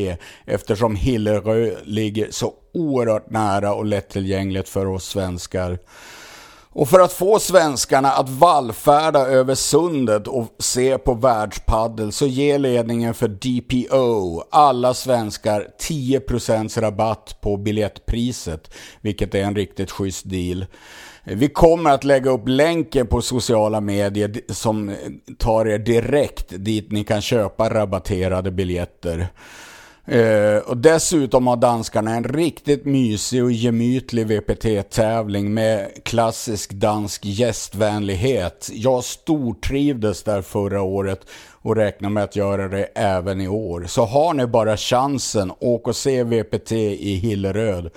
[0.44, 5.78] eftersom Hillerö ligger så oerhört nära och lättillgängligt för oss svenskar.
[6.74, 12.58] Och för att få svenskarna att vallfärda över sundet och se på världspaddel så ger
[12.58, 20.66] ledningen för DPO alla svenskar 10% rabatt på biljettpriset, vilket är en riktigt schysst deal.
[21.24, 24.96] Vi kommer att lägga upp länken på sociala medier som
[25.38, 29.28] tar er direkt dit ni kan köpa rabatterade biljetter.
[30.08, 38.70] Uh, och dessutom har danskarna en riktigt mysig och gemytlig VPT-tävling med klassisk dansk gästvänlighet.
[38.72, 43.84] Jag stortrivdes där förra året och räknar med att göra det även i år.
[43.88, 47.90] Så har ni bara chansen, åk och se VPT i Hilleröd.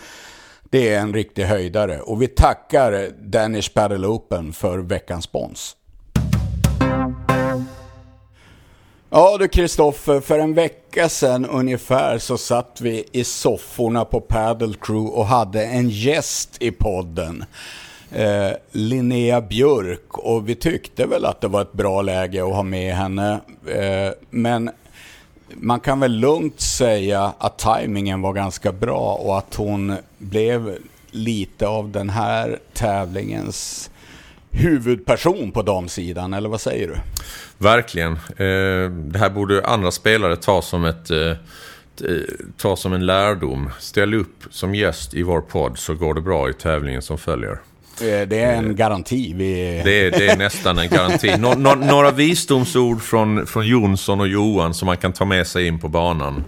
[0.69, 5.75] Det är en riktig höjdare och vi tackar Danish Paddle Open för veckans spons.
[9.17, 14.73] Ja du Kristoffer, för en vecka sedan ungefär så satt vi i sofforna på Paddle
[14.81, 17.45] Crew och hade en gäst i podden.
[18.11, 22.63] Eh, Linnea Björk och vi tyckte väl att det var ett bra läge att ha
[22.63, 23.39] med henne.
[23.67, 24.69] Eh, men
[25.49, 30.77] man kan väl lugnt säga att tajmingen var ganska bra och att hon blev
[31.11, 33.89] lite av den här tävlingens
[34.55, 36.95] huvudperson på damsidan, eller vad säger du?
[37.65, 38.11] Verkligen.
[38.13, 41.35] Eh, det här borde andra spelare ta som ett eh, eh,
[42.57, 43.69] ta som en lärdom.
[43.79, 47.59] Ställ upp som gäst i vår podd så går det bra i tävlingen som följer.
[48.01, 49.33] Eh, det är en garanti.
[49.35, 49.81] Vi...
[49.83, 51.37] Det, är, det är nästan en garanti.
[51.37, 55.67] Nå, nå, några visdomsord från, från Jonsson och Johan som man kan ta med sig
[55.67, 56.43] in på banan.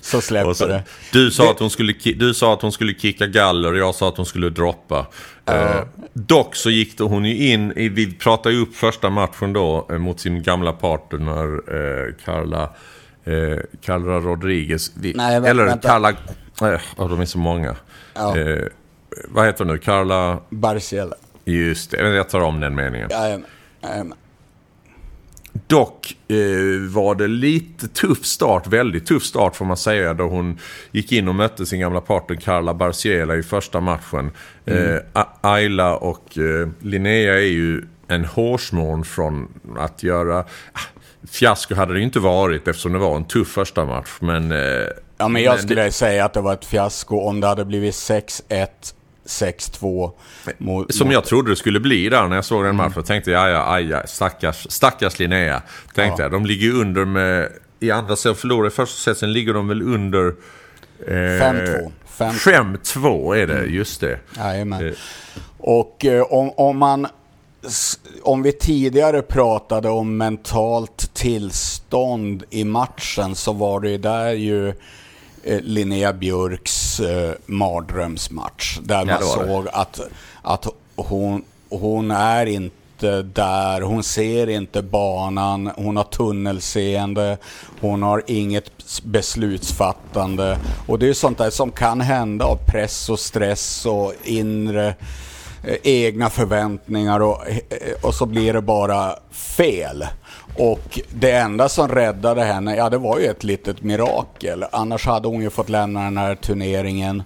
[0.00, 0.82] Så släpper så, det.
[1.12, 1.50] Du sa.
[1.50, 4.26] Att hon skulle, du sa att hon skulle kicka galler och jag sa att hon
[4.26, 5.06] skulle droppa.
[5.50, 5.56] Uh.
[5.56, 9.52] Eh, dock så gick det, hon ju in, i, vi pratade ju upp första matchen
[9.52, 12.62] då eh, mot sin gamla partner eh, Carla,
[13.24, 14.92] eh, Carla Rodriguez.
[15.00, 15.88] Vi, Nej, vänta, eller vänta.
[15.88, 17.76] Carla, eh, oh, de är så många.
[18.14, 18.38] Ja.
[18.38, 18.64] Eh,
[19.28, 19.78] vad heter hon nu?
[19.78, 20.38] Carla...
[20.50, 21.14] Barciela.
[21.44, 23.08] Just det, jag tar om den meningen.
[23.10, 23.46] Jajamän.
[23.82, 24.18] Jajamän.
[25.66, 26.36] Dock eh,
[26.94, 30.58] var det lite tuff start, väldigt tuff start får man säga, då hon
[30.90, 34.30] gick in och mötte sin gamla partner Carla Barciela i första matchen.
[34.66, 35.00] Mm.
[35.14, 39.48] Eh, Ayla och eh, Linnea är ju en hårsmån från
[39.78, 40.38] att göra...
[40.72, 40.80] Ah,
[41.30, 44.52] fiasko hade det inte varit eftersom det var en tuff första match, men...
[44.52, 44.58] Eh,
[45.18, 47.94] ja, men jag men skulle säga att det var ett fiasko om det hade blivit
[47.94, 48.68] 6-1
[49.30, 50.12] 6-2.
[50.88, 52.92] Som jag trodde det skulle bli där när jag såg den matchen.
[52.92, 53.04] Mm.
[53.04, 55.62] Tänkte jag, ja, ja, stackars, stackars Linnea.
[55.94, 56.24] Tänkte ja.
[56.24, 57.48] jag, de ligger under med...
[57.82, 60.34] I andra set förlorade i första set, sen ligger de väl under...
[61.06, 61.92] 5-2.
[62.18, 63.74] Eh, 5-2 är det, mm.
[63.74, 64.18] just det.
[64.36, 64.88] Jajamän.
[64.88, 64.92] Eh.
[65.58, 67.06] Och eh, om, om man
[68.22, 74.74] om vi tidigare pratade om mentalt tillstånd i matchen så var det där ju
[75.44, 78.78] Linnea Björks eh, mardrömsmatch.
[78.82, 80.00] Där ja, man såg att,
[80.42, 80.66] att
[80.96, 87.38] hon, hon är inte där, hon ser inte banan, hon har tunnelseende,
[87.80, 90.58] hon har inget beslutsfattande.
[90.86, 94.94] Och det är sånt där som kan hända av press och stress och inre eh,
[95.62, 97.56] Eh, egna förväntningar och, eh,
[98.02, 100.06] och så blir det bara fel.
[100.56, 104.64] Och det enda som räddade henne, ja det var ju ett litet mirakel.
[104.72, 107.22] Annars hade hon ju fått lämna den här turneringen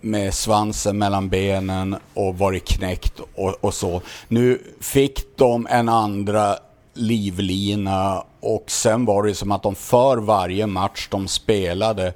[0.00, 4.02] med svansen mellan benen och varit knäckt och, och så.
[4.28, 6.56] Nu fick de en andra
[6.94, 12.12] livlina och sen var det som att de för varje match de spelade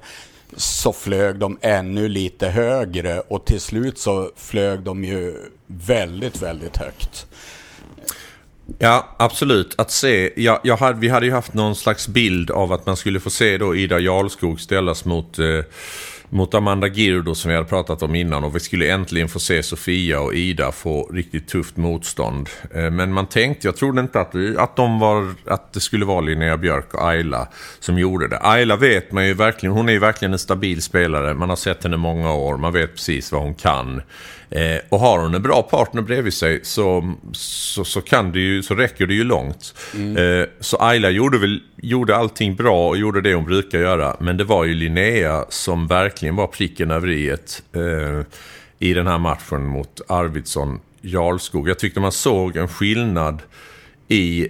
[0.57, 5.35] så flög de ännu lite högre och till slut så flög de ju
[5.67, 7.27] väldigt, väldigt högt.
[8.79, 9.75] Ja, absolut.
[9.77, 12.97] Att se, ja, jag hade, vi hade ju haft någon slags bild av att man
[12.97, 15.45] skulle få se då Ida Jarlskog ställas mot eh,
[16.29, 19.63] mot Amanda Girdo som vi hade pratat om innan och vi skulle äntligen få se
[19.63, 22.49] Sofia och Ida få riktigt tufft motstånd.
[22.75, 26.21] Eh, men man tänkte, jag trodde inte att, att, de var, att det skulle vara
[26.21, 27.47] Linnea Björk och Ayla
[27.79, 28.39] som gjorde det.
[28.41, 31.33] Ayla vet man ju verkligen, hon är ju verkligen en stabil spelare.
[31.33, 34.01] Man har sett henne många år, man vet precis vad hon kan.
[34.55, 38.63] Eh, och har hon en bra partner bredvid sig så, så, så, kan det ju,
[38.63, 39.75] så räcker det ju långt.
[39.95, 40.17] Mm.
[40.17, 44.17] Eh, så Ayla gjorde, väl, gjorde allting bra och gjorde det hon brukar göra.
[44.19, 47.37] Men det var ju Linnea som verkligen var pricken över i eh,
[48.79, 51.69] i den här matchen mot Arvidsson Jarlskog.
[51.69, 53.41] Jag tyckte man såg en skillnad
[54.07, 54.47] i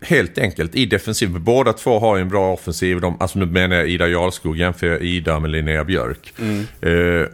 [0.00, 1.40] helt enkelt i defensiv.
[1.40, 3.00] Båda två har ju en bra offensiv.
[3.00, 6.34] De, alltså nu menar jag Ida Jarlskog, jämför Ida med Linnea Björk.
[6.38, 6.60] Mm.
[6.80, 7.28] Eh,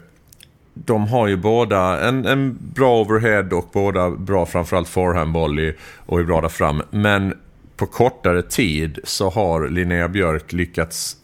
[0.75, 5.75] de har ju båda en, en bra overhead och båda bra framförallt forehandvolley
[6.07, 6.83] och är bra där fram.
[6.91, 7.35] Men
[7.77, 11.17] på kortare tid så har Linnea Björk lyckats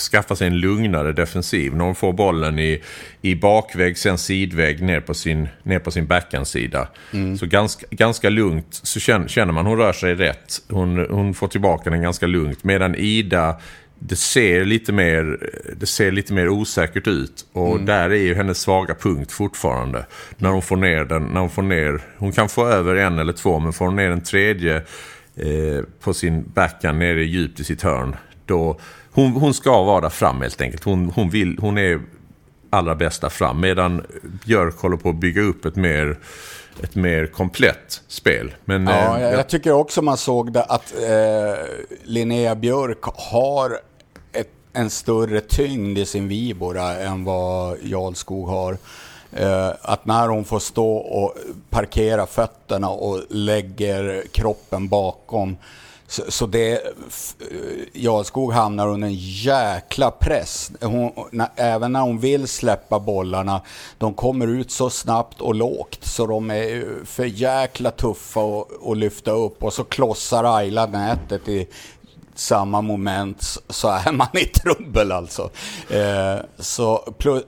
[0.00, 1.74] skaffa sig en lugnare defensiv.
[1.74, 2.82] När hon får bollen i,
[3.22, 6.88] i bakväg, sen sidväg ner på sin, ner på sin backhandsida.
[7.12, 7.38] Mm.
[7.38, 10.62] Så ganska, ganska lugnt så känner, känner man hon rör sig rätt.
[10.68, 12.64] Hon, hon får tillbaka den ganska lugnt.
[12.64, 13.60] Medan Ida
[13.98, 17.46] det ser lite mer, det ser lite mer osäkert ut.
[17.52, 17.86] Och mm.
[17.86, 20.06] där är ju hennes svaga punkt fortfarande.
[20.36, 23.32] När hon får ner den, när hon får ner, hon kan få över en eller
[23.32, 24.76] två, men får hon ner en tredje
[25.36, 28.16] eh, på sin backhand nere djupt i sitt hörn.
[28.46, 28.80] Då,
[29.10, 30.84] hon, hon ska vara där fram helt enkelt.
[30.84, 32.00] Hon, hon, vill, hon är
[32.70, 33.60] allra bästa fram.
[33.60, 34.02] Medan
[34.44, 36.16] Björk håller på att bygga upp ett mer
[36.82, 38.54] ett mer komplett spel.
[38.64, 41.64] Men, ja, eh, jag, jag, tycker också man såg det att eh,
[42.02, 43.78] Linnea Björk har
[44.32, 48.78] ett, en större tyngd i sin vibora än vad Jarlskog har.
[49.32, 51.34] Eh, att när hon får stå och
[51.70, 55.56] parkera fötterna och lägger kroppen bakom
[56.08, 56.80] så, så det, eh,
[57.92, 60.70] Jarlskog hamnar under en jäkla press.
[60.80, 63.60] Hon, när, även när hon vill släppa bollarna,
[63.98, 68.40] de kommer ut så snabbt och lågt så de är för jäkla tuffa
[68.90, 71.66] att lyfta upp och så klossar Ayla nätet i
[72.34, 75.50] samma moment så är man i trubbel alltså.
[75.90, 77.42] Eh, så plus,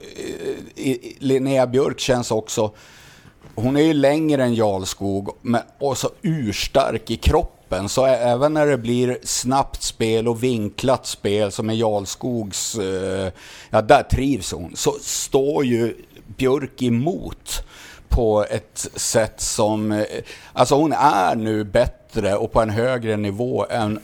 [0.75, 2.71] eh, Linnea Björk känns också,
[3.55, 7.89] hon är ju längre än Jarlskog men, och så urstark i kroppen toppen.
[7.89, 13.31] Så även när det blir snabbt spel och vinklat spel som är Jarlskogs, eh,
[13.69, 15.95] ja där trivs hon, så står ju
[16.37, 17.63] Björk emot
[18.09, 20.05] på ett sätt som, eh,
[20.53, 23.99] alltså hon är nu bättre och på en högre nivå än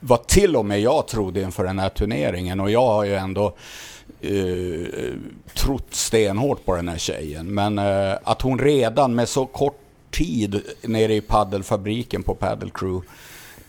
[0.00, 3.56] vad till och med jag trodde inför den här turneringen och jag har ju ändå
[4.20, 5.14] eh,
[5.54, 7.54] trott stenhårt på den här tjejen.
[7.54, 9.85] Men eh, att hon redan med så kort
[10.16, 13.06] tid nere i paddelfabriken på Paddle Crew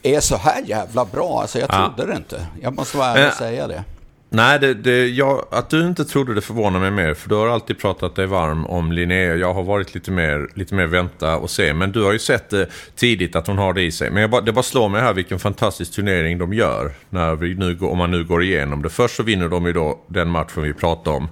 [0.04, 1.42] är så här jävla bra.
[1.42, 2.06] Alltså jag trodde ja.
[2.06, 2.48] det inte.
[2.62, 3.84] Jag måste vara ärlig och säga det.
[4.30, 7.14] Nej, det, det, jag, att du inte trodde det förvånar mig mer.
[7.14, 9.36] För du har alltid pratat dig varm om Linnea.
[9.36, 11.74] Jag har varit lite mer, lite mer vänta och se.
[11.74, 14.12] Men du har ju sett det tidigt att hon har det i sig.
[14.12, 16.92] Men bara, det bara slår mig här vilken fantastisk turnering de gör.
[17.10, 18.90] När vi nu, om man nu går igenom det.
[18.90, 21.30] Först så vinner de ju då den matchen vi pratade om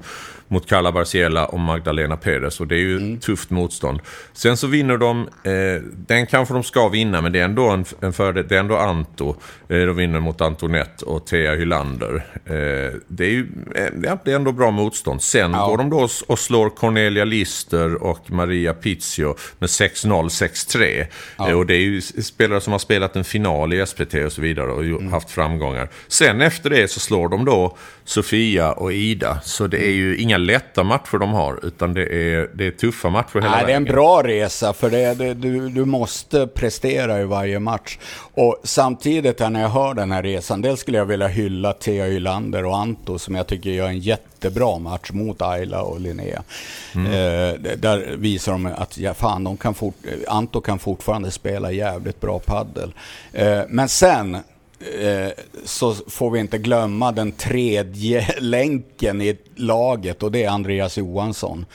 [0.48, 2.60] mot Carla Barciela och Magdalena Perez.
[2.60, 3.20] Och det är ju mm.
[3.20, 4.00] tufft motstånd.
[4.34, 7.86] Sen så vinner de, eh, den kanske de ska vinna, men det är ändå en,
[8.02, 8.46] en fördel.
[8.48, 9.36] Det är ändå Anto.
[9.70, 12.26] Eh, de vinner mot Antonette och Thea Hylander.
[12.46, 15.22] Eh, det, är ju, eh, det är ändå bra motstånd.
[15.22, 15.68] Sen ja.
[15.68, 21.06] går de då och slår Cornelia Lister och Maria Pizio med 6-0, 6-3.
[21.38, 21.50] Ja.
[21.50, 24.42] Eh, och det är ju spelare som har spelat en final i SPT och så
[24.42, 25.12] vidare och mm.
[25.12, 25.90] haft framgångar.
[26.08, 29.40] Sen efter det så slår de då Sofia och Ida.
[29.44, 33.10] Så det är ju inga lätta matcher de har, utan det är, det är tuffa
[33.10, 33.68] matcher hela Nej, vägen.
[33.68, 37.98] det är en bra resa, för det, det, du, du måste prestera i varje match.
[38.34, 42.66] Och samtidigt när jag hör den här resan, dels skulle jag vilja hylla Thea Ylander
[42.66, 46.44] och Anto, som jag tycker gör en jättebra match mot Ayla och Linnea.
[46.96, 47.06] Mm.
[47.06, 49.96] Eh, där visar de att ja, fan, de kan fort,
[50.28, 52.94] Anto kan fortfarande spela jävligt bra paddel.
[53.34, 54.38] Eh, men sen
[55.64, 61.66] så får vi inte glömma den tredje länken i laget och det är Andreas Johansson.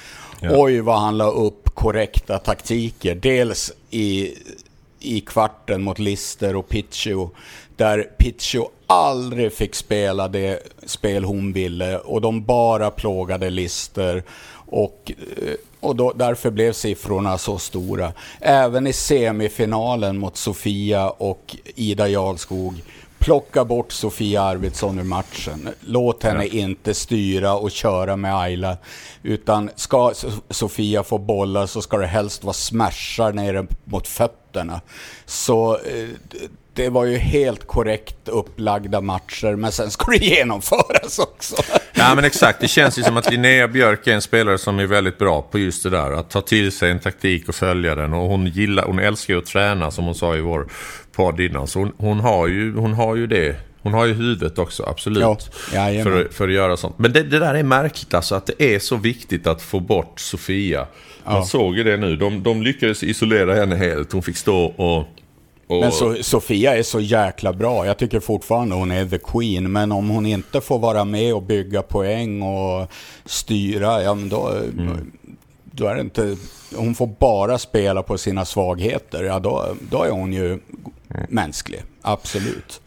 [0.40, 0.50] Ja.
[0.54, 3.14] Oj vad han la upp korrekta taktiker.
[3.14, 4.34] Dels i,
[5.00, 7.30] i kvarten mot Lister och Pitcho.
[7.80, 14.22] Där Pitcho aldrig fick spela det spel hon ville och de bara plågade Lister.
[14.66, 18.12] Och, eh, och då, därför blev siffrorna så stora.
[18.40, 22.82] Även i semifinalen mot Sofia och Ida Jarlskog
[23.18, 25.68] plocka bort Sofia Arvidsson ur matchen.
[25.80, 26.58] Låt henne ja.
[26.58, 28.76] inte styra och köra med Ayla.
[29.22, 30.12] Utan ska
[30.50, 34.80] Sofia få bollar så ska det helst vara smashar nere mot fötterna.
[35.26, 36.08] Så eh,
[36.74, 41.56] det var ju helt korrekt upplagda matcher, men sen ska det genomföras också.
[41.92, 42.60] Ja, men exakt.
[42.60, 45.58] Det känns ju som att Linnea Björk är en spelare som är väldigt bra på
[45.58, 46.12] just det där.
[46.12, 48.14] Att ta till sig en taktik och följa den.
[48.14, 50.68] Och hon, gillar, hon älskar ju att träna, som hon sa i vår
[51.12, 51.66] podd innan.
[51.66, 53.56] Så hon, hon, har, ju, hon har ju det.
[53.82, 55.22] Hon har ju huvudet också, absolut.
[55.22, 55.36] Ja,
[56.02, 56.98] för, för att göra sånt.
[56.98, 60.20] Men det, det, där är märkligt alltså, att det är så viktigt att få bort
[60.20, 60.86] Sofia.
[61.24, 61.44] Man ja.
[61.44, 62.16] såg ju det nu.
[62.16, 64.12] De, de lyckades isolera henne helt.
[64.12, 65.08] Hon fick stå och
[65.70, 65.80] och...
[65.80, 67.86] Men so Sofia är så jäkla bra.
[67.86, 69.72] Jag tycker fortfarande hon är the queen.
[69.72, 72.90] Men om hon inte får vara med och bygga poäng och
[73.24, 75.12] styra, ja men då, mm.
[75.64, 76.36] då är det inte...
[76.74, 79.24] Hon får bara spela på sina svagheter.
[79.24, 80.60] Ja, då, då är hon ju mm.
[81.28, 81.82] mänsklig.
[82.02, 82.80] Absolut.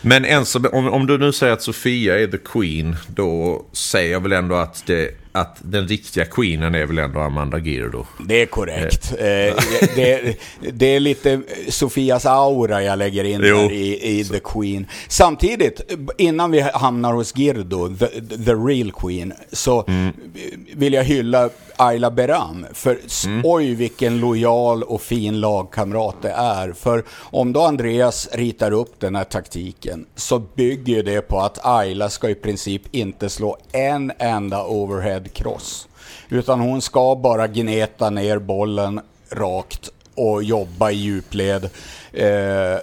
[0.00, 4.20] Men ens, om, om du nu säger att Sofia är the queen, då säger jag
[4.20, 8.06] väl ändå att det att den riktiga queenen är väl ändå Amanda Girdo.
[8.26, 9.14] Det är korrekt.
[9.18, 9.26] Eh.
[9.26, 9.54] eh
[9.96, 10.36] det,
[10.72, 14.86] det, är lite Sofias aura jag lägger in där i, i The Queen.
[15.08, 15.80] Samtidigt,
[16.18, 18.06] innan vi hamnar hos Girdo, the,
[18.44, 20.12] the real Queen, så mm.
[20.76, 22.66] vill jag hylla Ayla Beram.
[22.72, 23.40] För mm.
[23.44, 26.72] oj vilken lojal och fin lagkamrat det är.
[26.72, 32.10] För om då Andreas ritar upp den här taktiken så bygger det på att Ayla
[32.10, 35.88] ska i princip inte slå en enda overhead cross.
[36.28, 39.00] Utan hon ska bara gneta ner bollen
[39.30, 41.70] rakt och jobba i djupled.
[42.12, 42.78] Eh,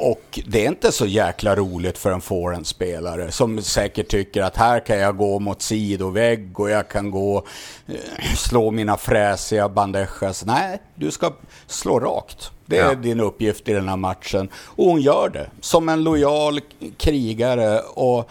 [0.00, 4.80] och det är inte så jäkla roligt för en forehandspelare som säkert tycker att här
[4.80, 7.44] kan jag gå mot sidovägg och jag kan gå
[7.86, 10.44] eh, slå mina fräsiga bandejas.
[10.44, 11.32] Nej, du ska
[11.66, 12.50] slå rakt.
[12.66, 12.94] Det är ja.
[12.94, 14.48] din uppgift i den här matchen.
[14.54, 16.60] Och hon gör det som en lojal
[16.96, 17.80] krigare.
[17.80, 18.30] Och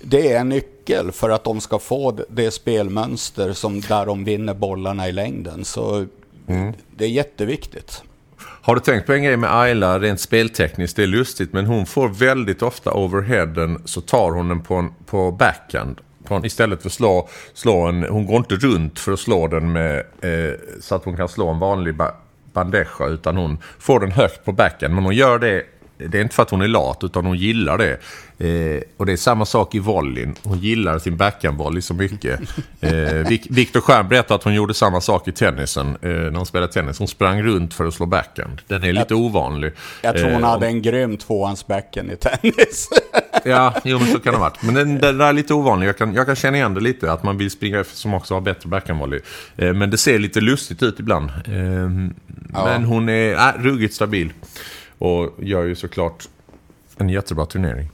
[0.00, 4.54] det är en nyckel för att de ska få det spelmönster som där de vinner
[4.54, 5.64] bollarna i längden.
[5.64, 6.06] Så
[6.46, 6.72] mm.
[6.96, 8.02] det är jätteviktigt.
[8.62, 10.96] Har du tänkt på en grej med Ayla rent speltekniskt?
[10.96, 14.92] Det är lustigt men hon får väldigt ofta overheaden så tar hon den på, en,
[15.06, 16.00] på backhand.
[16.24, 19.72] På istället för att slå, slå en, hon går inte runt för att slå den
[19.72, 22.10] med, eh, så att hon kan slå en vanlig ba,
[22.52, 24.94] bandeja utan hon får den högt på backhand.
[24.94, 25.64] Men hon gör det
[26.08, 27.98] det är inte för att hon är lat utan hon gillar det.
[28.40, 30.34] Eh, och det är samma sak i volleyn.
[30.42, 32.40] Hon gillar sin backhandvolley så mycket.
[32.82, 36.72] Eh, Viktor Stjern berättade att hon gjorde samma sak i tennisen eh, när hon spelade
[36.72, 36.98] tennis.
[36.98, 38.60] Hon sprang runt för att slå backhand.
[38.66, 39.72] Den är lite jag, ovanlig.
[40.02, 42.88] Jag tror hon eh, hade en grym tvåhandsbackhand i tennis.
[43.44, 44.62] ja, jo, men så kan det ha varit.
[44.62, 45.88] Men den, den där är lite ovanlig.
[45.88, 47.12] Jag kan, jag kan känna igen det lite.
[47.12, 49.20] Att man vill springa som också har bättre backhandvolley.
[49.56, 51.30] Eh, men det ser lite lustigt ut ibland.
[51.30, 51.54] Eh,
[52.52, 52.64] ja.
[52.64, 54.32] Men hon är äh, ruggigt stabil.
[55.00, 56.28] Och gör ju såklart
[56.98, 57.90] en jättebra turnering.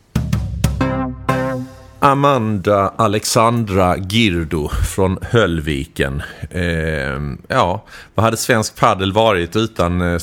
[1.99, 6.23] Amanda Alexandra Girdo från Höllviken.
[6.51, 7.85] Eh, ja,
[8.15, 10.21] vad hade svensk paddel varit utan, eh,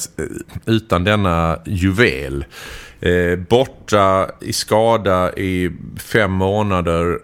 [0.66, 2.46] utan denna juvel?
[3.00, 7.20] Eh, borta i skada i fem månader.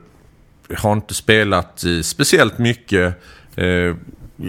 [0.77, 3.15] Har inte spelat eh, speciellt mycket.
[3.55, 3.95] Eh,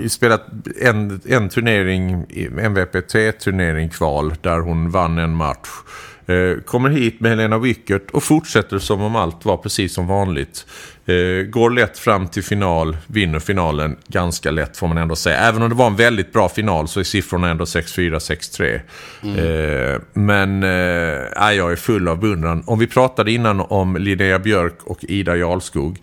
[0.09, 0.47] spelat
[0.81, 2.27] en, en turnering,
[2.71, 5.69] MVPT-turnering kval där hon vann en match.
[6.31, 10.67] Eh, kommer hit med Helena Wickert och fortsätter som om allt var precis som vanligt.
[11.07, 15.37] Eh, går lätt fram till final, vinner finalen ganska lätt får man ändå säga.
[15.37, 18.81] Även om det var en väldigt bra final så är siffrorna ändå 6-4, 6-3.
[19.23, 19.37] Mm.
[19.37, 22.63] Eh, men eh, jag är full av beundran.
[22.67, 25.99] Om vi pratade innan om Linnea Björk och Ida Jarlskog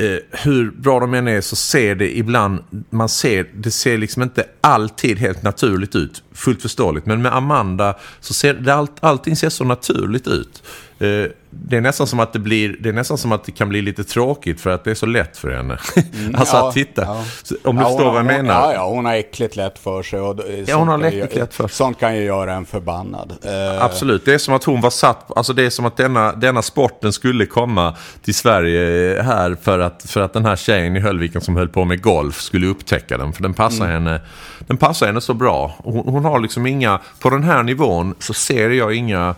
[0.00, 4.22] Eh, hur bra de än är så ser det ibland, man ser, det ser liksom
[4.22, 6.22] inte alltid helt naturligt ut.
[6.32, 7.06] Fullt förståeligt.
[7.06, 10.62] Men med Amanda så ser det allt, allting ser så naturligt ut.
[11.00, 13.68] Eh, det är nästan som att det blir, det är nästan som att det kan
[13.68, 15.78] bli lite tråkigt för att det är så lätt för henne.
[16.18, 17.02] Mm, alltså ja, att titta.
[17.02, 17.24] Ja.
[17.64, 18.54] Om du ja, förstår vad jag menar.
[18.54, 20.20] Ja, ja, hon har äckligt lätt för sig.
[20.20, 21.76] Och ja, hon har äckligt lätt för sig.
[21.76, 23.32] Sånt kan ju göra en förbannad.
[23.44, 26.32] Uh, Absolut, det är som att hon var satt, alltså det är som att denna,
[26.32, 31.00] denna sporten skulle komma till Sverige här för att, för att den här tjejen i
[31.00, 33.32] Höllviken som höll på med golf skulle upptäcka den.
[33.32, 33.92] För den passar, mm.
[33.92, 34.20] henne,
[34.58, 35.74] den passar henne så bra.
[35.78, 39.34] Hon, hon har liksom inga, på den här nivån så ser jag inga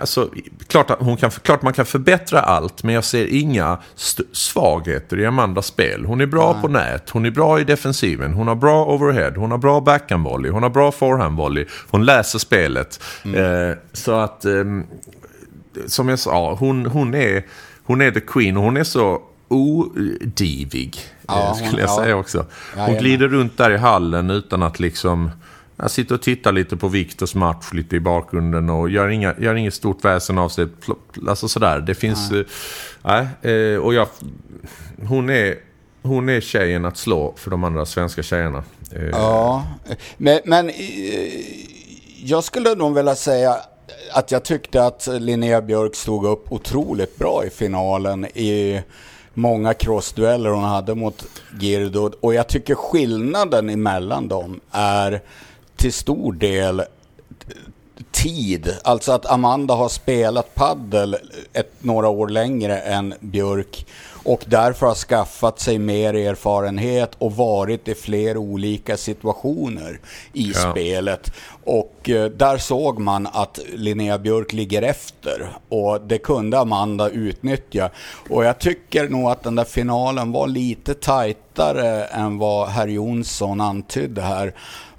[0.00, 0.30] Alltså,
[0.66, 3.78] klart, att hon kan, klart man kan förbättra allt, men jag ser inga
[4.32, 6.04] svagheter i Amandas spel.
[6.04, 6.62] Hon är bra Nej.
[6.62, 10.50] på nät, hon är bra i defensiven, hon har bra overhead, hon har bra backhandvolley,
[10.50, 13.02] hon har bra forehandvolley, hon läser spelet.
[13.24, 13.70] Mm.
[13.70, 14.64] Eh, så att, eh,
[15.86, 17.46] som jag sa, hon, hon, är,
[17.84, 21.96] hon är the queen och hon är så odivig, ja, eh, skulle jag ja.
[21.96, 22.46] säga också.
[22.76, 25.30] Hon glider runt där i hallen utan att liksom...
[25.76, 29.54] Jag sitter och tittar lite på Viktors match lite i bakgrunden och gör, inga, gör
[29.54, 30.66] inget stort väsen av sig.
[31.28, 31.80] Alltså sådär.
[31.80, 32.32] Det finns...
[33.02, 33.26] Nej.
[33.42, 34.08] Äh, och jag...
[35.08, 35.54] Hon är,
[36.02, 38.64] hon är tjejen att slå för de andra svenska tjejerna.
[38.92, 39.66] Eh, ja,
[40.16, 40.70] men, men
[42.22, 43.56] jag skulle nog vilja säga
[44.12, 48.82] att jag tyckte att Linnea Björk stod upp otroligt bra i finalen i
[49.34, 51.24] många crossdueller hon hade mot
[51.60, 52.10] Girdo.
[52.20, 55.20] Och jag tycker skillnaden emellan dem är
[55.76, 56.82] till stor del
[58.10, 58.76] tid.
[58.84, 61.16] Alltså att Amanda har spelat paddel
[61.52, 63.86] ett, några år längre än Björk
[64.26, 70.00] och därför har skaffat sig mer erfarenhet och varit i fler olika situationer
[70.32, 70.70] i ja.
[70.70, 71.32] spelet.
[71.64, 77.90] Och eh, där såg man att Linnea Björk ligger efter och det kunde Amanda utnyttja.
[78.30, 83.60] Och jag tycker nog att den där finalen var lite tajtare än vad herr Jonsson
[83.60, 84.54] antydde här.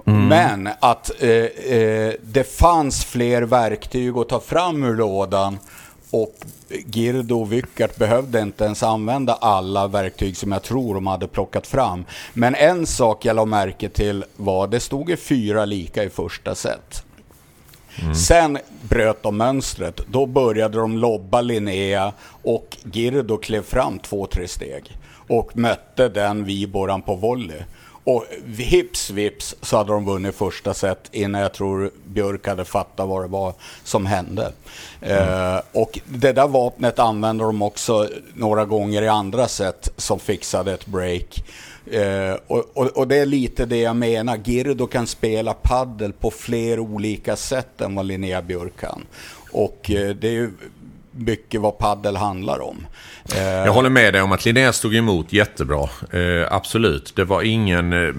[0.08, 0.28] Mm.
[0.28, 5.60] Men att eh, eh, det fanns fler verktyg att ta fram ur lådan
[6.12, 6.36] och
[6.93, 11.68] Girdo och Wyckert behövde inte ens använda alla verktyg som jag tror de hade plockat
[11.68, 12.05] fram.
[12.34, 16.55] Men en sak jag la märke till var, det stod ju fyra lika i första
[16.55, 17.03] set.
[18.01, 18.16] Mm.
[18.16, 18.58] Sen
[18.89, 20.01] bröt de mönstret.
[20.08, 24.97] Då började de lobba Linnea och Girdo klev fram två, tre steg
[25.28, 27.62] och mötte den Viboran på volley.
[28.08, 28.26] Och
[28.58, 33.24] hips vips så hade de vunnit första set innan jag tror Björk hade fattat vad
[33.24, 33.53] det var
[33.84, 34.51] som hände.
[35.01, 35.55] Mm.
[35.55, 40.74] Uh, och det där vapnet använder de också några gånger i andra set som fixade
[40.74, 41.43] ett break.
[41.93, 44.38] Uh, och, och, och, det är lite det jag menar.
[44.38, 49.05] Girdo kan spela paddel på fler olika sätt än vad Linnea Björk kan.
[49.51, 50.51] Och uh, det är ju
[51.18, 52.88] mycket vad paddel handlar om.
[53.36, 55.89] Eh, jag håller med dig om att Linnea stod emot jättebra.
[56.11, 57.15] Eh, absolut.
[57.15, 57.93] Det var ingen...
[57.93, 58.13] Eh,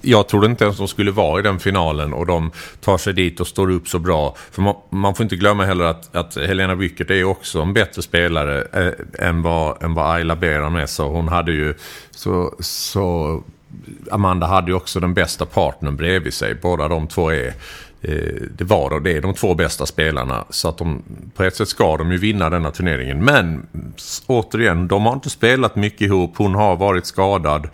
[0.00, 3.40] jag trodde inte ens de skulle vara i den finalen och de tar sig dit
[3.40, 4.34] och står upp så bra.
[4.50, 8.02] För man, man får inte glömma heller att, att Helena Wyckert är också en bättre
[8.02, 10.86] spelare eh, än, vad, än vad Ayla Beran är.
[10.86, 11.74] Så hon hade ju...
[12.10, 13.42] Så, så
[14.10, 16.54] Amanda hade ju också den bästa partnern bredvid sig.
[16.54, 17.54] Båda de två är
[18.02, 20.44] Eh, det var och det är de två bästa spelarna.
[20.50, 21.02] Så att de,
[21.34, 23.24] på ett sätt ska de ju vinna denna turneringen.
[23.24, 23.66] Men
[24.26, 26.34] återigen, de har inte spelat mycket ihop.
[26.36, 27.68] Hon har varit skadad.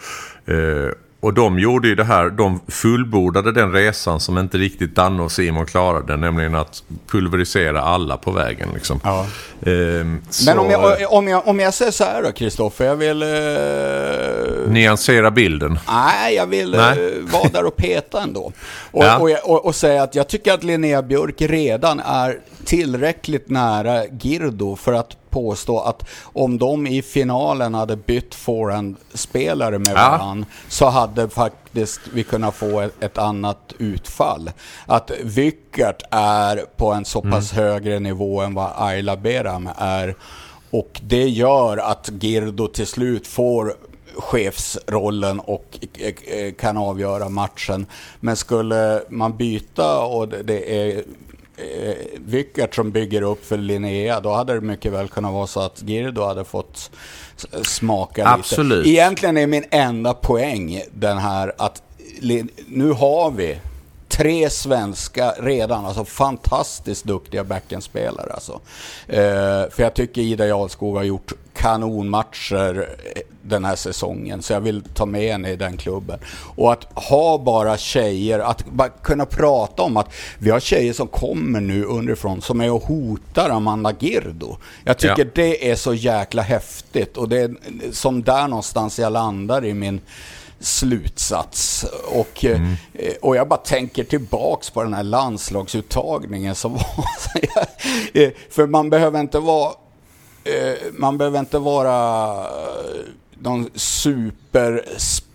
[0.47, 0.91] Eh,
[1.21, 5.23] Eh, och de gjorde ju det här, de fullbordade den resan som inte riktigt Danne
[5.23, 8.69] och Simon klarade, nämligen att pulverisera alla på vägen.
[8.75, 9.01] Liksom.
[9.05, 9.27] Ja.
[9.67, 13.23] Ehm, Men om jag, om, jag, om jag säger så här då, Kristoffer, jag vill...
[13.23, 14.71] Eh...
[14.71, 15.79] Nyansera bilden?
[15.89, 17.17] Nej, jag vill Nej.
[17.17, 18.53] Eh, vara där och peta ändå.
[18.91, 19.19] Och, ja.
[19.19, 24.77] och, och, och, säga att jag tycker att Linnea Björk redan är tillräckligt nära Girdo
[24.77, 29.95] för att påstå att om de i finalen hade bytt forehand-spelare med ja.
[29.95, 34.51] varandra så hade faktiskt vi kunnat få ett, ett annat utfall.
[34.87, 37.65] Att Wyckert är på en så pass mm.
[37.65, 40.15] högre nivå än vad Ayla Beram är.
[40.71, 43.75] Och det gör att Girdo till slut får
[44.19, 45.79] chefsrollen och
[46.59, 47.87] kan avgöra matchen.
[48.21, 51.05] Men skulle man byta och det är
[51.59, 55.61] eh, Wyckert som bygger upp för Linnea, då hade det mycket väl kunnat vara så
[55.61, 56.91] att Girdo hade fått
[57.63, 58.87] smaka Absolut.
[58.87, 58.91] lite.
[58.91, 61.83] Egentligen är min enda poäng den här att
[62.67, 63.59] nu har vi
[64.19, 68.61] tre svenska redan, alltså fantastiskt duktiga backhandspelare alltså.
[69.07, 72.89] Eh, för jag tycker Ida Jarlskog har gjort kanonmatcher
[73.43, 74.43] den här säsongen.
[74.43, 76.19] Så jag vill ta med henne i den klubben.
[76.57, 81.09] Och att ha bara tjejer, att bara kunna prata om att vi har tjejer som
[81.09, 84.57] kommer nu underifrån som är och hotar Amanda Girdo.
[84.85, 85.31] Jag tycker ja.
[85.35, 87.55] det är så jäkla häftigt och det är
[87.93, 90.01] som där någonstans jag landar i min
[90.61, 91.85] slutsats.
[92.13, 92.77] Och, mm.
[93.23, 98.53] och jag bara tänker tillbaks på den här landslagsuttagningen som var.
[98.53, 99.73] För man behöver inte vara
[100.93, 102.47] man behöver inte vara
[103.35, 104.85] någon super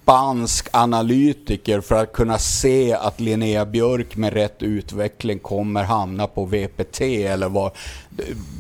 [0.04, 6.46] spansk analytiker för att kunna se att Linnea Björk med rätt utveckling kommer hamna på
[6.46, 7.72] VPT eller vad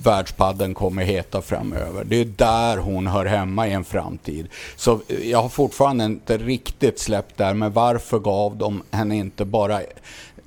[0.03, 2.03] världspadden kommer heta framöver.
[2.03, 4.47] Det är där hon hör hemma i en framtid.
[4.75, 9.81] Så jag har fortfarande inte riktigt släppt där, men varför gav de henne inte bara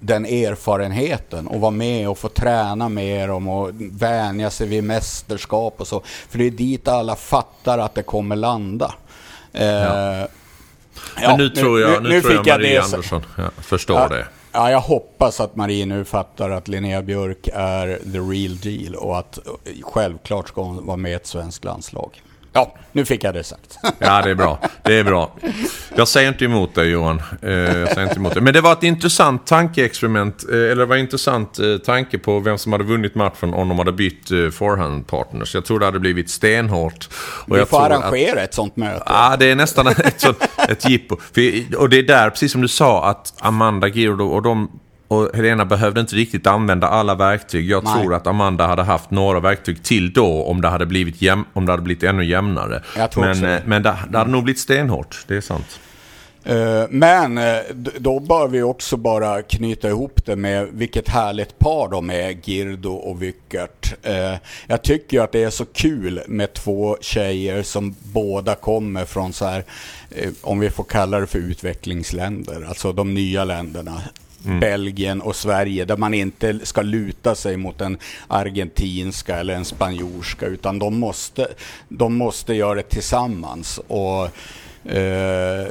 [0.01, 5.81] den erfarenheten och vara med och få träna med dem och vänja sig vid mästerskap
[5.81, 6.03] och så.
[6.05, 8.95] För det är dit alla fattar att det kommer landa.
[9.53, 10.21] Ja.
[10.21, 10.27] Eh,
[11.21, 14.09] men nu tror jag, nu, nu, nu tror jag Marie jag Andersson ja, förstår ja,
[14.09, 14.27] det.
[14.53, 19.19] Ja, jag hoppas att Marie nu fattar att Linnea Björk är the real deal och
[19.19, 19.39] att
[19.83, 22.23] självklart ska hon vara med i ett svenskt landslag.
[22.57, 23.79] Ja, nu fick jag det sagt.
[23.99, 24.59] Ja, det är bra.
[24.83, 25.33] Det är bra.
[25.97, 27.23] Jag säger inte emot dig Johan.
[27.43, 28.43] Eh, jag säger inte emot dig.
[28.43, 30.45] Men det var ett intressant tankeexperiment.
[30.49, 33.69] Eh, eller det var en intressant eh, tanke på vem som hade vunnit matchen om
[33.69, 35.55] de hade bytt forehand partners.
[35.55, 37.09] Jag tror det hade blivit stenhårt.
[37.49, 39.03] Och Vi får arrangera att, ett sånt möte.
[39.07, 41.15] Ja, det är nästan ett, sånt, ett jippo.
[41.77, 45.65] Och det är där, precis som du sa, att Amanda Girdo och de och Helena
[45.65, 47.71] behövde inte riktigt använda alla verktyg.
[47.71, 47.95] Jag Nej.
[47.95, 51.67] tror att Amanda hade haft några verktyg till då om det hade blivit, jäm, om
[51.67, 52.83] det hade blivit ännu jämnare.
[53.17, 55.81] men eh, men det, det hade nog blivit stenhårt, det är sant.
[56.45, 57.59] Eh, men eh,
[57.99, 62.93] då bör vi också bara knyta ihop det med vilket härligt par de är, Girdo
[62.93, 63.95] och Wyckert.
[64.67, 69.45] Jag tycker att det är så kul med två tjejer som båda kommer från så
[69.45, 69.65] här,
[70.43, 74.03] om vi får kalla det för utvecklingsländer, alltså de nya länderna.
[74.47, 74.61] Mm.
[74.61, 80.47] Belgien och Sverige där man inte ska luta sig mot en argentinska eller en spanjorska
[80.47, 81.49] utan de måste,
[81.89, 83.81] de måste göra det tillsammans.
[83.87, 84.31] Och
[84.89, 85.69] Uh,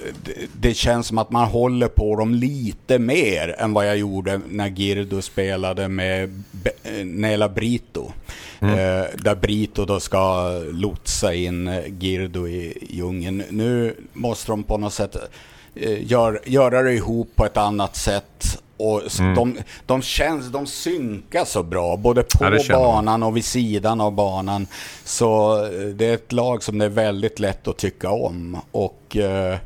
[0.59, 4.69] det, känns som att man håller på dem lite mer än vad jag gjorde när
[4.69, 6.71] Girdo spelade med Be
[7.03, 8.11] Nela Brito.
[8.59, 8.73] Mm.
[8.73, 13.43] Uh, där Brito då ska lotsa in Girdo i djungeln.
[13.49, 18.61] Nu måste de på något sätt uh, gör, göra det ihop på ett annat sätt
[18.77, 19.35] och mm.
[19.35, 24.11] de, de, känns, de synkar så bra, både på ja, banan och vid sidan av
[24.11, 24.67] banan.
[25.03, 28.57] Så eh, det är ett lag som det är väldigt lätt att tycka om.
[28.71, 29.57] Och eh,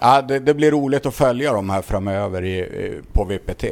[0.00, 3.64] ja, det, det, blir roligt att följa dem här framöver i, på VPT.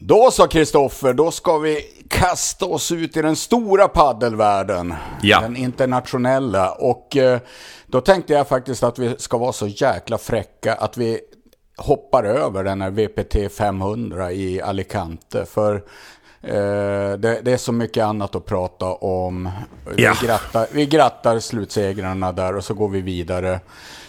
[0.00, 4.94] Då så Kristoffer, då ska vi kasta oss ut i den stora paddelvärlden.
[5.22, 5.40] Ja.
[5.40, 6.72] Den internationella.
[6.72, 7.40] Och eh,
[7.86, 11.20] då tänkte jag faktiskt att vi ska vara så jäkla fräcka att vi
[11.76, 15.46] hoppar över den här VPT 500 i Alicante.
[15.46, 15.74] För
[16.42, 19.50] eh, det, det, är så mycket annat att prata om.
[19.96, 20.14] Ja.
[20.20, 23.60] Vi, grattar, vi grattar slutsegrarna där och så går vi vidare.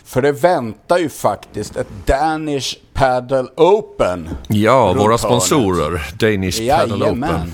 [0.04, 4.30] För det väntar ju faktiskt ett Danish Paddle Open.
[4.48, 6.10] Ja, våra sponsorer.
[6.20, 7.52] Danish Paddle Open.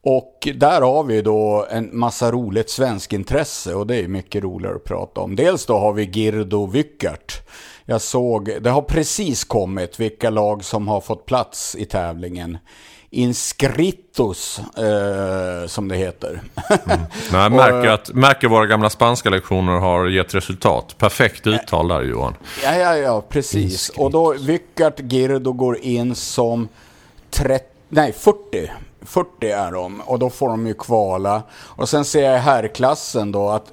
[0.00, 4.76] Och där har vi då en massa roligt svensk intresse och det är mycket roligare
[4.76, 5.36] att prata om.
[5.36, 7.42] Dels då har vi Girdo Wyckert
[7.90, 12.58] jag såg, det har precis kommit vilka lag som har fått plats i tävlingen.
[13.10, 16.40] Inscritos, eh, som det heter.
[16.86, 17.00] mm.
[17.32, 20.94] jag märker, att, märker våra gamla spanska lektioner har gett resultat.
[20.98, 22.34] Perfekt uttal där Johan.
[22.64, 23.72] Ja, ja, ja, precis.
[23.72, 24.04] Inscritos.
[24.04, 26.68] Och då Vyckart Girdo går in som
[27.30, 28.70] 30, nej, 40.
[29.00, 31.42] 40 är de och då får de ju kvala.
[31.52, 33.72] Och sen ser jag i herrklassen då att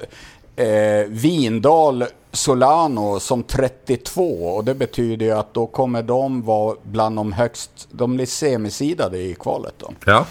[0.55, 2.05] eh, Vindal
[2.35, 7.87] Solano som 32 och det betyder ju att då kommer de vara bland de högst,
[7.91, 9.93] de blir semisidade i kvalet då.
[10.05, 10.25] Ja.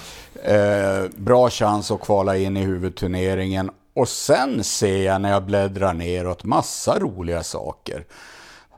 [0.52, 5.92] Eh, bra chans att kvala in i huvudturneringen och sen ser jag när jag bläddrar
[5.92, 8.04] neråt massa roliga saker.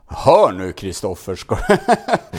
[0.07, 1.39] Hör nu Kristoffer.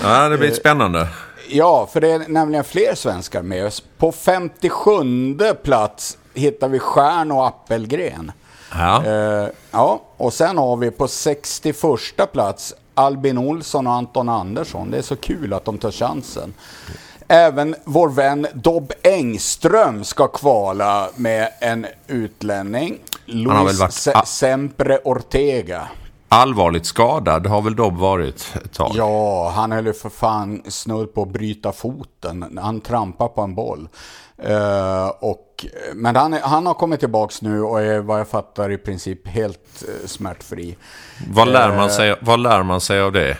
[0.02, 1.08] Ja, det blir spännande.
[1.48, 3.82] Ja, för det är nämligen fler svenskar med oss.
[3.98, 8.32] På 57 plats hittar vi Stjärn och Appelgren.
[8.72, 9.04] Ja.
[9.04, 11.76] Eh, ja, och sen har vi på 61
[12.32, 14.90] plats Albin Olsson och Anton Andersson.
[14.90, 16.54] Det är så kul att de tar chansen.
[17.28, 22.98] Även vår vän Dobb Engström ska kvala med en utlänning.
[23.26, 24.28] Luis varit...
[24.28, 25.88] Sempre Ortega.
[26.28, 28.92] Allvarligt skadad har väl Dobb varit ett tag?
[28.94, 32.58] Ja, han höll ju för fan snudd på att bryta foten.
[32.62, 33.88] Han trampar på en boll.
[34.48, 35.47] Uh, och,
[35.94, 39.84] men han, han har kommit tillbaka nu och är vad jag fattar i princip helt
[39.88, 40.76] uh, smärtfri.
[41.30, 43.36] Vad lär, man eh, sig, vad lär man sig av det?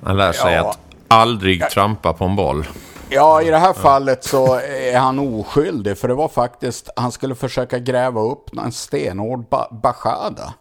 [0.00, 2.66] Man lär sig ja, att aldrig ja, trampa på en boll.
[3.10, 5.98] Ja, i det här fallet så är han oskyldig.
[5.98, 10.54] För det var faktiskt, han skulle försöka gräva upp en stenhård ba Bachada.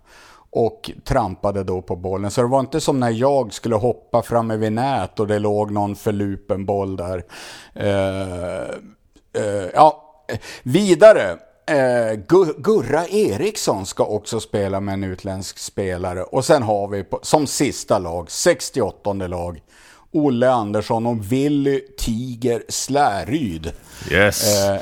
[0.50, 2.32] och trampade då på bollen.
[2.32, 5.72] Så det var inte som när jag skulle hoppa framme vid nät och det låg
[5.72, 7.24] någon förlupen boll där.
[7.80, 8.70] Uh,
[9.38, 10.07] uh, ja,
[10.64, 11.38] vidare.
[11.70, 12.20] Eh,
[12.58, 16.24] Gurra Eriksson ska också spela med en utländsk spelare.
[16.24, 19.62] Och sen har vi på, som sista lag, 68 lag,
[20.12, 23.72] Olle Andersson och Willy Tiger Släryd.
[24.12, 24.66] Yes.
[24.66, 24.80] Eh,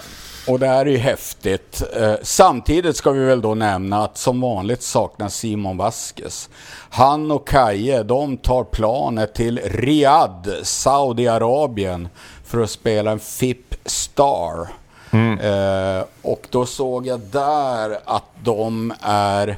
[0.48, 1.84] och det här är ju häftigt.
[1.96, 6.50] Eh, samtidigt ska vi väl då nämna att som vanligt saknas Simon Vasquez.
[6.90, 12.08] Han och Kaje, de tar planet till Riyadh, Saudiarabien,
[12.44, 14.85] för att spela en FIP Star.
[15.16, 15.40] Mm.
[15.40, 19.58] Eh, och då såg jag där att de är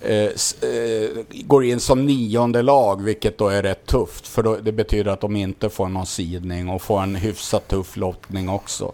[0.00, 0.24] eh,
[0.70, 4.28] eh, går in som nionde lag, vilket då är rätt tufft.
[4.28, 7.96] För då, det betyder att de inte får någon sidning och får en hyfsat tuff
[7.96, 8.92] lottning också.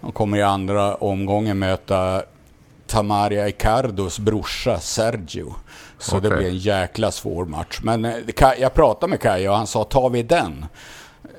[0.00, 2.22] De kommer i andra omgången möta
[2.86, 5.54] Tamaria Icardos brorsa Sergio.
[5.98, 6.30] Så okay.
[6.30, 7.78] det blir en jäkla svår match.
[7.82, 8.14] Men eh,
[8.58, 10.66] jag pratade med Kaj och han sa, tar vi den,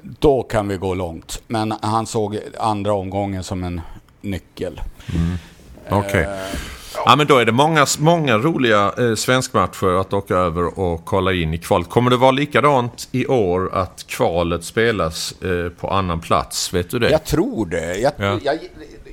[0.02, 1.42] då kan vi gå långt.
[1.48, 3.82] Men han såg andra omgången som en
[4.22, 4.82] nyckel.
[5.16, 5.38] Mm.
[5.90, 6.10] Okej.
[6.10, 6.24] Okay.
[6.24, 6.32] Uh,
[7.06, 11.34] Ja, men då är det många, många roliga eh, svenskmatcher att åka över och kolla
[11.34, 11.90] in i kvalet.
[11.90, 16.74] Kommer det vara likadant i år att kvalet spelas eh, på annan plats?
[16.74, 17.10] Vet du det?
[17.10, 17.98] Jag tror det.
[17.98, 18.40] Jag, ja.
[18.44, 18.60] jag,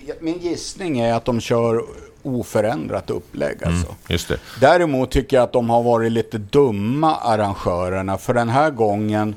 [0.07, 1.83] jag, min gissning är att de kör
[2.23, 3.63] oförändrat upplägg.
[3.63, 3.89] Mm, alltså.
[3.89, 4.39] Mm, just det.
[4.61, 8.19] Däremot tycker jag att de har varit lite dumma arrangörerna.
[8.19, 9.35] För den här gången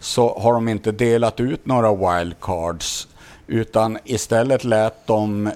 [0.00, 3.08] så har de inte delat ut några wildcards.
[3.46, 5.50] Utan istället lät de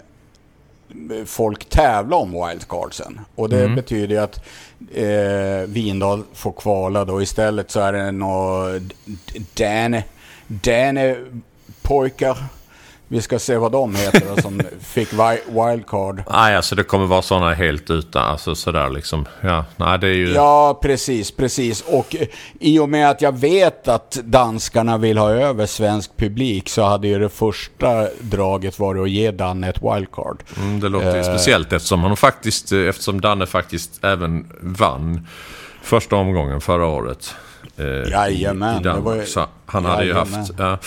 [1.26, 3.20] folk tävla om wildcardsen.
[3.34, 3.74] Och det mm.
[3.74, 4.44] betyder att
[4.94, 7.22] eh, Vindal får kvala då.
[7.22, 8.80] Istället så är det några
[9.54, 10.04] Dane,
[10.46, 11.16] Dane
[11.82, 12.38] pojkar
[13.08, 15.08] vi ska se vad de heter som fick
[15.48, 16.22] wildcard.
[16.30, 19.26] Nej, alltså det kommer vara sådana helt utan, alltså sådär liksom.
[19.40, 20.32] Ja, nej, det är ju...
[20.32, 21.84] Ja, precis, precis.
[21.86, 22.16] Och
[22.60, 27.08] i och med att jag vet att danskarna vill ha över svensk publik så hade
[27.08, 30.42] ju det första draget varit att ge Danne ett wildcard.
[30.56, 35.26] Mm, det låter ju uh, speciellt eftersom han faktiskt, eftersom Danne faktiskt även vann
[35.82, 37.34] första omgången förra året.
[37.76, 38.80] Eh, Jajamän.
[38.80, 39.20] I, Danmark.
[39.20, 40.50] Ju, så han hade ju haft...
[40.58, 40.78] Ja.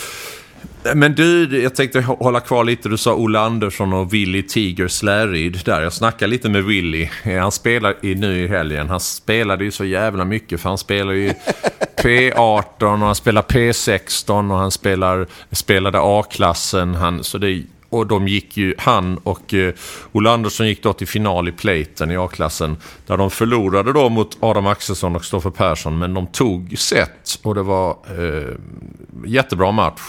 [0.94, 2.88] Men du, jag tänkte hålla kvar lite.
[2.88, 5.82] Du sa Olle Andersson och Willy Tiger Släryd där.
[5.82, 7.08] Jag snackade lite med Willy.
[7.40, 8.88] Han spelar i, nu i helgen.
[8.88, 11.32] Han spelade ju så jävla mycket för han spelar ju
[12.02, 16.94] P18 och han spelar P16 och han spelar, spelade A-klassen.
[16.94, 19.74] Han, så det, och de gick ju, han och eh,
[20.12, 22.76] Olle Andersson gick då till final i Platen i A-klassen.
[23.06, 25.98] Där de förlorade då mot Adam Axelsson och Stoffer Persson.
[25.98, 28.54] Men de tog set och det var eh,
[29.26, 30.00] jättebra match.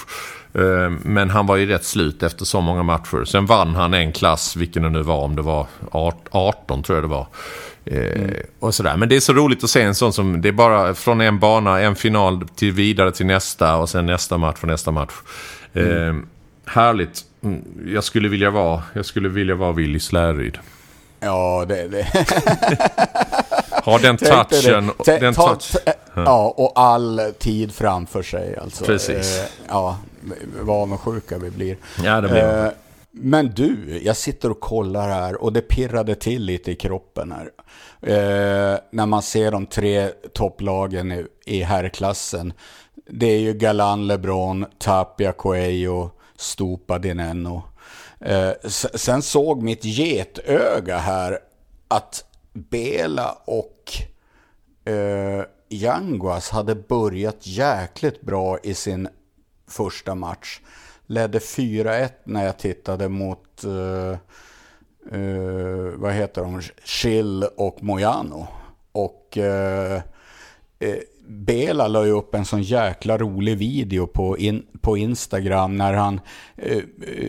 [0.53, 3.25] Eh, men han var ju rätt slut efter så många matcher.
[3.25, 5.67] Sen vann han en klass, vilken det nu var, om det var
[6.31, 7.27] 18 tror jag det var.
[7.85, 8.35] Eh, mm.
[8.59, 8.97] Och sådär.
[8.97, 11.39] Men det är så roligt att se en sån som, det är bara från en
[11.39, 15.13] bana, en final till vidare till nästa och sen nästa match och nästa match.
[15.73, 16.09] Mm.
[16.09, 16.23] Eh,
[16.65, 17.21] härligt.
[17.43, 20.57] Mm, jag skulle vilja vara, jag skulle vilja vara Willy Släryd.
[21.19, 21.87] Ja, det...
[21.87, 22.07] det.
[23.83, 24.91] Har den touchen.
[25.05, 25.75] Den touch.
[26.13, 28.57] Ja, och all tid framför sig.
[28.57, 28.85] Alltså.
[28.85, 29.43] Precis.
[29.67, 29.97] ja,
[30.61, 31.78] vad avundsjuka vi blir.
[32.03, 32.72] Ja, det blir eh,
[33.11, 37.51] Men du, jag sitter och kollar här och det pirrade till lite i kroppen här.
[38.01, 42.53] Eh, när man ser de tre topplagen i, i herrklassen.
[43.11, 47.63] Det är ju Galan, LeBron, Tapia, Coelho, Stupa, Dineno.
[48.20, 48.51] Eh,
[48.95, 51.39] sen såg mitt getöga här
[51.88, 53.93] att Bela och
[54.91, 59.07] eh, Yanguas hade börjat jäkligt bra i sin
[59.70, 60.59] första match.
[61.07, 64.17] Ledde 4-1 när jag tittade mot, uh,
[65.17, 68.47] uh, vad heter de, Schill och Mojano.
[68.91, 70.01] Och uh,
[71.30, 76.20] Bela la ju upp en sån jäkla rolig video på, in, på Instagram när han,
[76.57, 76.84] eh,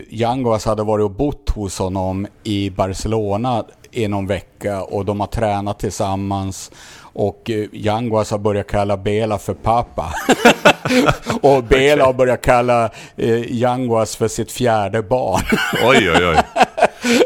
[0.09, 5.27] Yanguas hade varit och bott hos honom i Barcelona i någon vecka och de har
[5.27, 6.71] tränat tillsammans
[7.13, 10.13] och Yanguas har börjat kalla Bela för pappa.
[11.41, 15.41] och Bela har börjat kalla eh, Yanguas för sitt fjärde barn.
[15.83, 16.37] oj, oj, oj.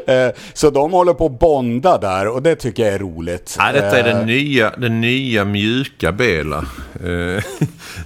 [0.07, 3.55] Eh, så de håller på att bonda där och det tycker jag är roligt.
[3.59, 6.65] Ja, detta är den eh, nya, den nya mjuka Bela.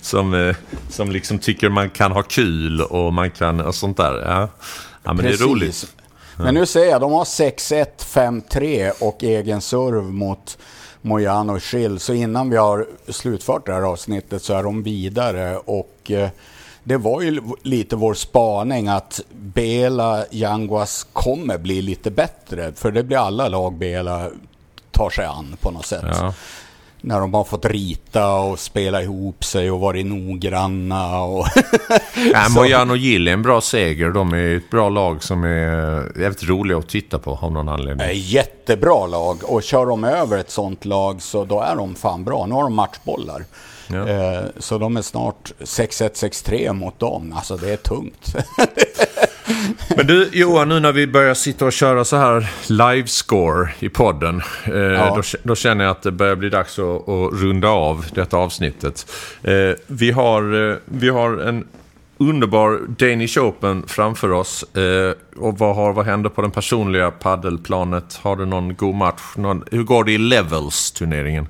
[0.02, 0.54] som,
[0.90, 4.22] som liksom tycker man kan ha kul och man kan och sånt där.
[4.26, 4.50] Ja,
[5.04, 5.40] ja men Precis.
[5.40, 5.88] det är roligt.
[6.44, 7.86] Men nu ser jag, de har 6-1,
[8.52, 10.58] 5-3 och egen serve mot
[11.02, 12.00] Mojano och Schill.
[12.00, 15.58] Så innan vi har slutfört det här avsnittet så är de vidare.
[15.58, 16.30] Och eh,
[16.84, 22.74] det var ju lite vår spaning att Bela Yanguas kommer bli lite bättre.
[22.74, 24.30] För det blir alla lag Bela
[24.92, 26.06] tar sig an på något sätt.
[26.08, 26.34] Ja.
[27.02, 31.22] När de har fått rita och spela ihop sig och varit noggranna.
[31.22, 31.46] Och
[32.34, 34.10] Ja, Mojano Gill är en bra seger.
[34.10, 38.08] De är ett bra lag som är jävligt roliga att titta på av någon anledning.
[38.14, 42.46] Jättebra lag och kör de över ett sånt lag så då är de fan bra.
[42.46, 43.44] Nu har de matchbollar.
[43.88, 44.08] Ja.
[44.08, 47.34] Eh, Så de är snart 6-1, 6-3 mot dem.
[47.38, 48.36] Alltså det är tungt.
[49.98, 54.42] Men du Johan, nu när vi börjar sitta och köra så här livescore i podden.
[54.66, 58.38] Eh, då, då känner jag att det börjar bli dags att, att runda av detta
[58.38, 59.12] avsnittet.
[59.44, 61.68] Eh, vi, har, eh, vi har en
[62.18, 64.76] underbar Danish Open framför oss.
[64.76, 68.20] Eh, och vad, har, vad händer på den personliga paddelplanet?
[68.22, 69.22] Har du någon god match?
[69.36, 71.48] Någon, hur går det i Levels-turneringen?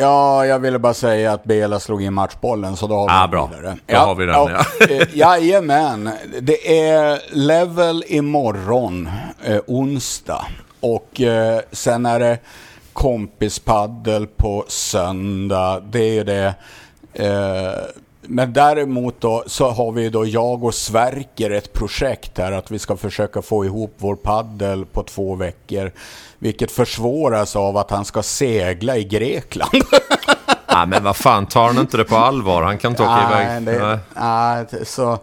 [0.00, 3.28] Ja, jag ville bara säga att Bela slog in matchbollen så då har vi Ah,
[3.28, 3.50] bra.
[3.56, 3.76] vidare.
[3.86, 4.64] Då har vi den, ja.
[4.90, 6.10] eh, Jajamän,
[6.40, 9.08] det är level imorgon,
[9.44, 10.46] eh, onsdag.
[10.80, 12.38] Och eh, sen är det
[12.92, 15.80] kompispaddel på söndag.
[15.90, 16.54] Det är det.
[17.12, 17.80] Eh,
[18.28, 22.78] men däremot då så har vi då jag och Sverker ett projekt här att vi
[22.78, 25.92] ska försöka få ihop vår paddel på två veckor.
[26.38, 29.70] Vilket försvåras av att han ska segla i Grekland.
[30.68, 32.62] Ja, men vad fan, tar han inte det på allvar?
[32.62, 33.62] Han kan inte åka Nej, iväg.
[33.62, 33.98] det, Nej.
[34.14, 35.18] nej, så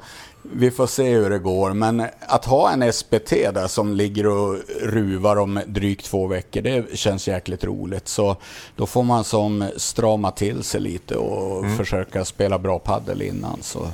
[0.51, 1.73] vi får se hur det går.
[1.73, 6.97] Men att ha en SPT där som ligger och ruvar om drygt två veckor, det
[6.97, 8.07] känns jäkligt roligt.
[8.07, 8.35] Så
[8.75, 11.77] då får man som strama till sig lite och Mm.
[11.77, 13.87] försöka spela bra paddel innan så,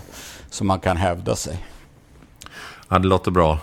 [0.49, 1.65] så man kan hävda sig.
[2.89, 3.57] Ja, det låter bra.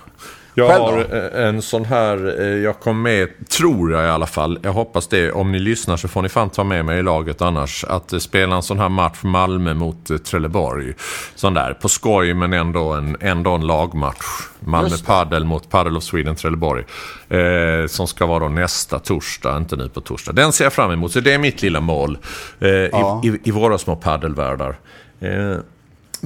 [0.58, 4.58] Jag har eh, en sån här, eh, jag kom med, tror jag i alla fall.
[4.62, 5.32] Jag hoppas det.
[5.32, 7.84] Om ni lyssnar så får ni fan ta med mig i laget annars.
[7.84, 10.94] Att eh, spela en sån här match Malmö mot Trelleborg.
[11.34, 14.24] Sån där, på skoj men ändå en, ändå en lagmatch.
[14.60, 14.96] Malmö.
[15.06, 16.84] Padel mot Padel of Sweden Trelleborg.
[17.28, 20.32] Eh, som ska vara då nästa torsdag, inte nu på torsdag.
[20.32, 21.12] Den ser jag fram emot.
[21.12, 22.18] Så det är mitt lilla mål
[22.60, 23.20] eh, Ja.
[23.24, 24.78] i, i, i våra små paddelvärldar.
[25.20, 25.56] Eh,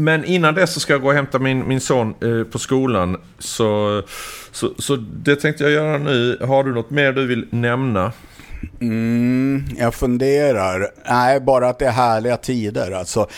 [0.04, 3.16] men innan det så ska jag gå och hämta min, min son eh, på skolan.
[3.38, 4.02] Så,
[4.52, 6.38] så, så det tänkte jag göra nu.
[6.40, 8.12] Har du något mer du vill nämna?
[8.80, 10.88] Mm, jag funderar.
[11.08, 12.90] Nej, bara att det är härliga tider.
[12.90, 13.28] Alltså,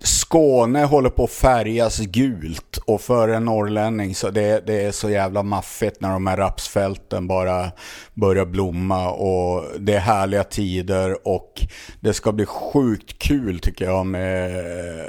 [0.00, 5.10] Skåne håller på att färgas gult och för en norrlänning så det, det är så
[5.10, 7.70] jävla maffigt när de här rapsfälten bara
[8.14, 11.66] börjar blomma och det är härliga tider och
[12.00, 14.64] det ska bli sjukt kul tycker jag med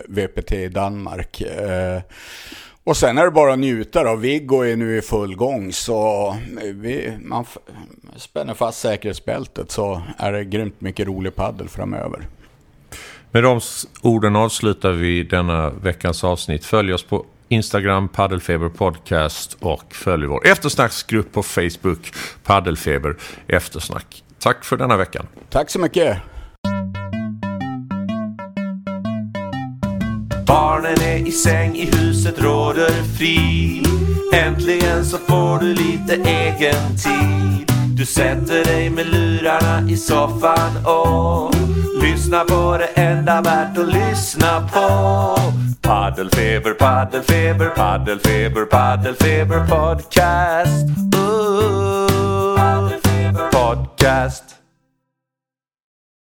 [0.07, 1.41] VPT i Danmark.
[1.41, 2.01] Eh,
[2.83, 4.15] och sen är det bara att njuta då.
[4.15, 6.35] Viggo är nu i full gång så
[6.73, 7.45] vi, man
[8.15, 12.27] spänner fast säkerhetsbältet så är det grymt mycket rolig paddel framöver.
[13.37, 13.59] Med de
[14.01, 16.65] orden avslutar vi denna veckans avsnitt.
[16.65, 23.15] Följ oss på Instagram, Paddelfeber Podcast och följ vår eftersnacksgrupp på Facebook, Paddelfeber
[23.47, 24.23] Eftersnack.
[24.39, 25.27] Tack för denna veckan.
[25.49, 26.17] Tack så mycket!
[30.47, 33.87] Barnen är i säng, i huset råder frid
[34.33, 37.66] Äntligen så får du lite egen tid
[37.97, 41.53] du sätter dig med lurarna i soffan och
[42.01, 45.37] Lyssnar på det enda värt att lyssna på.
[45.81, 50.85] Paddelfeber, paddelfeber, paddelfeber, paddelfeber podcast.
[51.15, 51.77] Uh.
[52.09, 52.57] Ooh,
[53.51, 54.56] Podcast.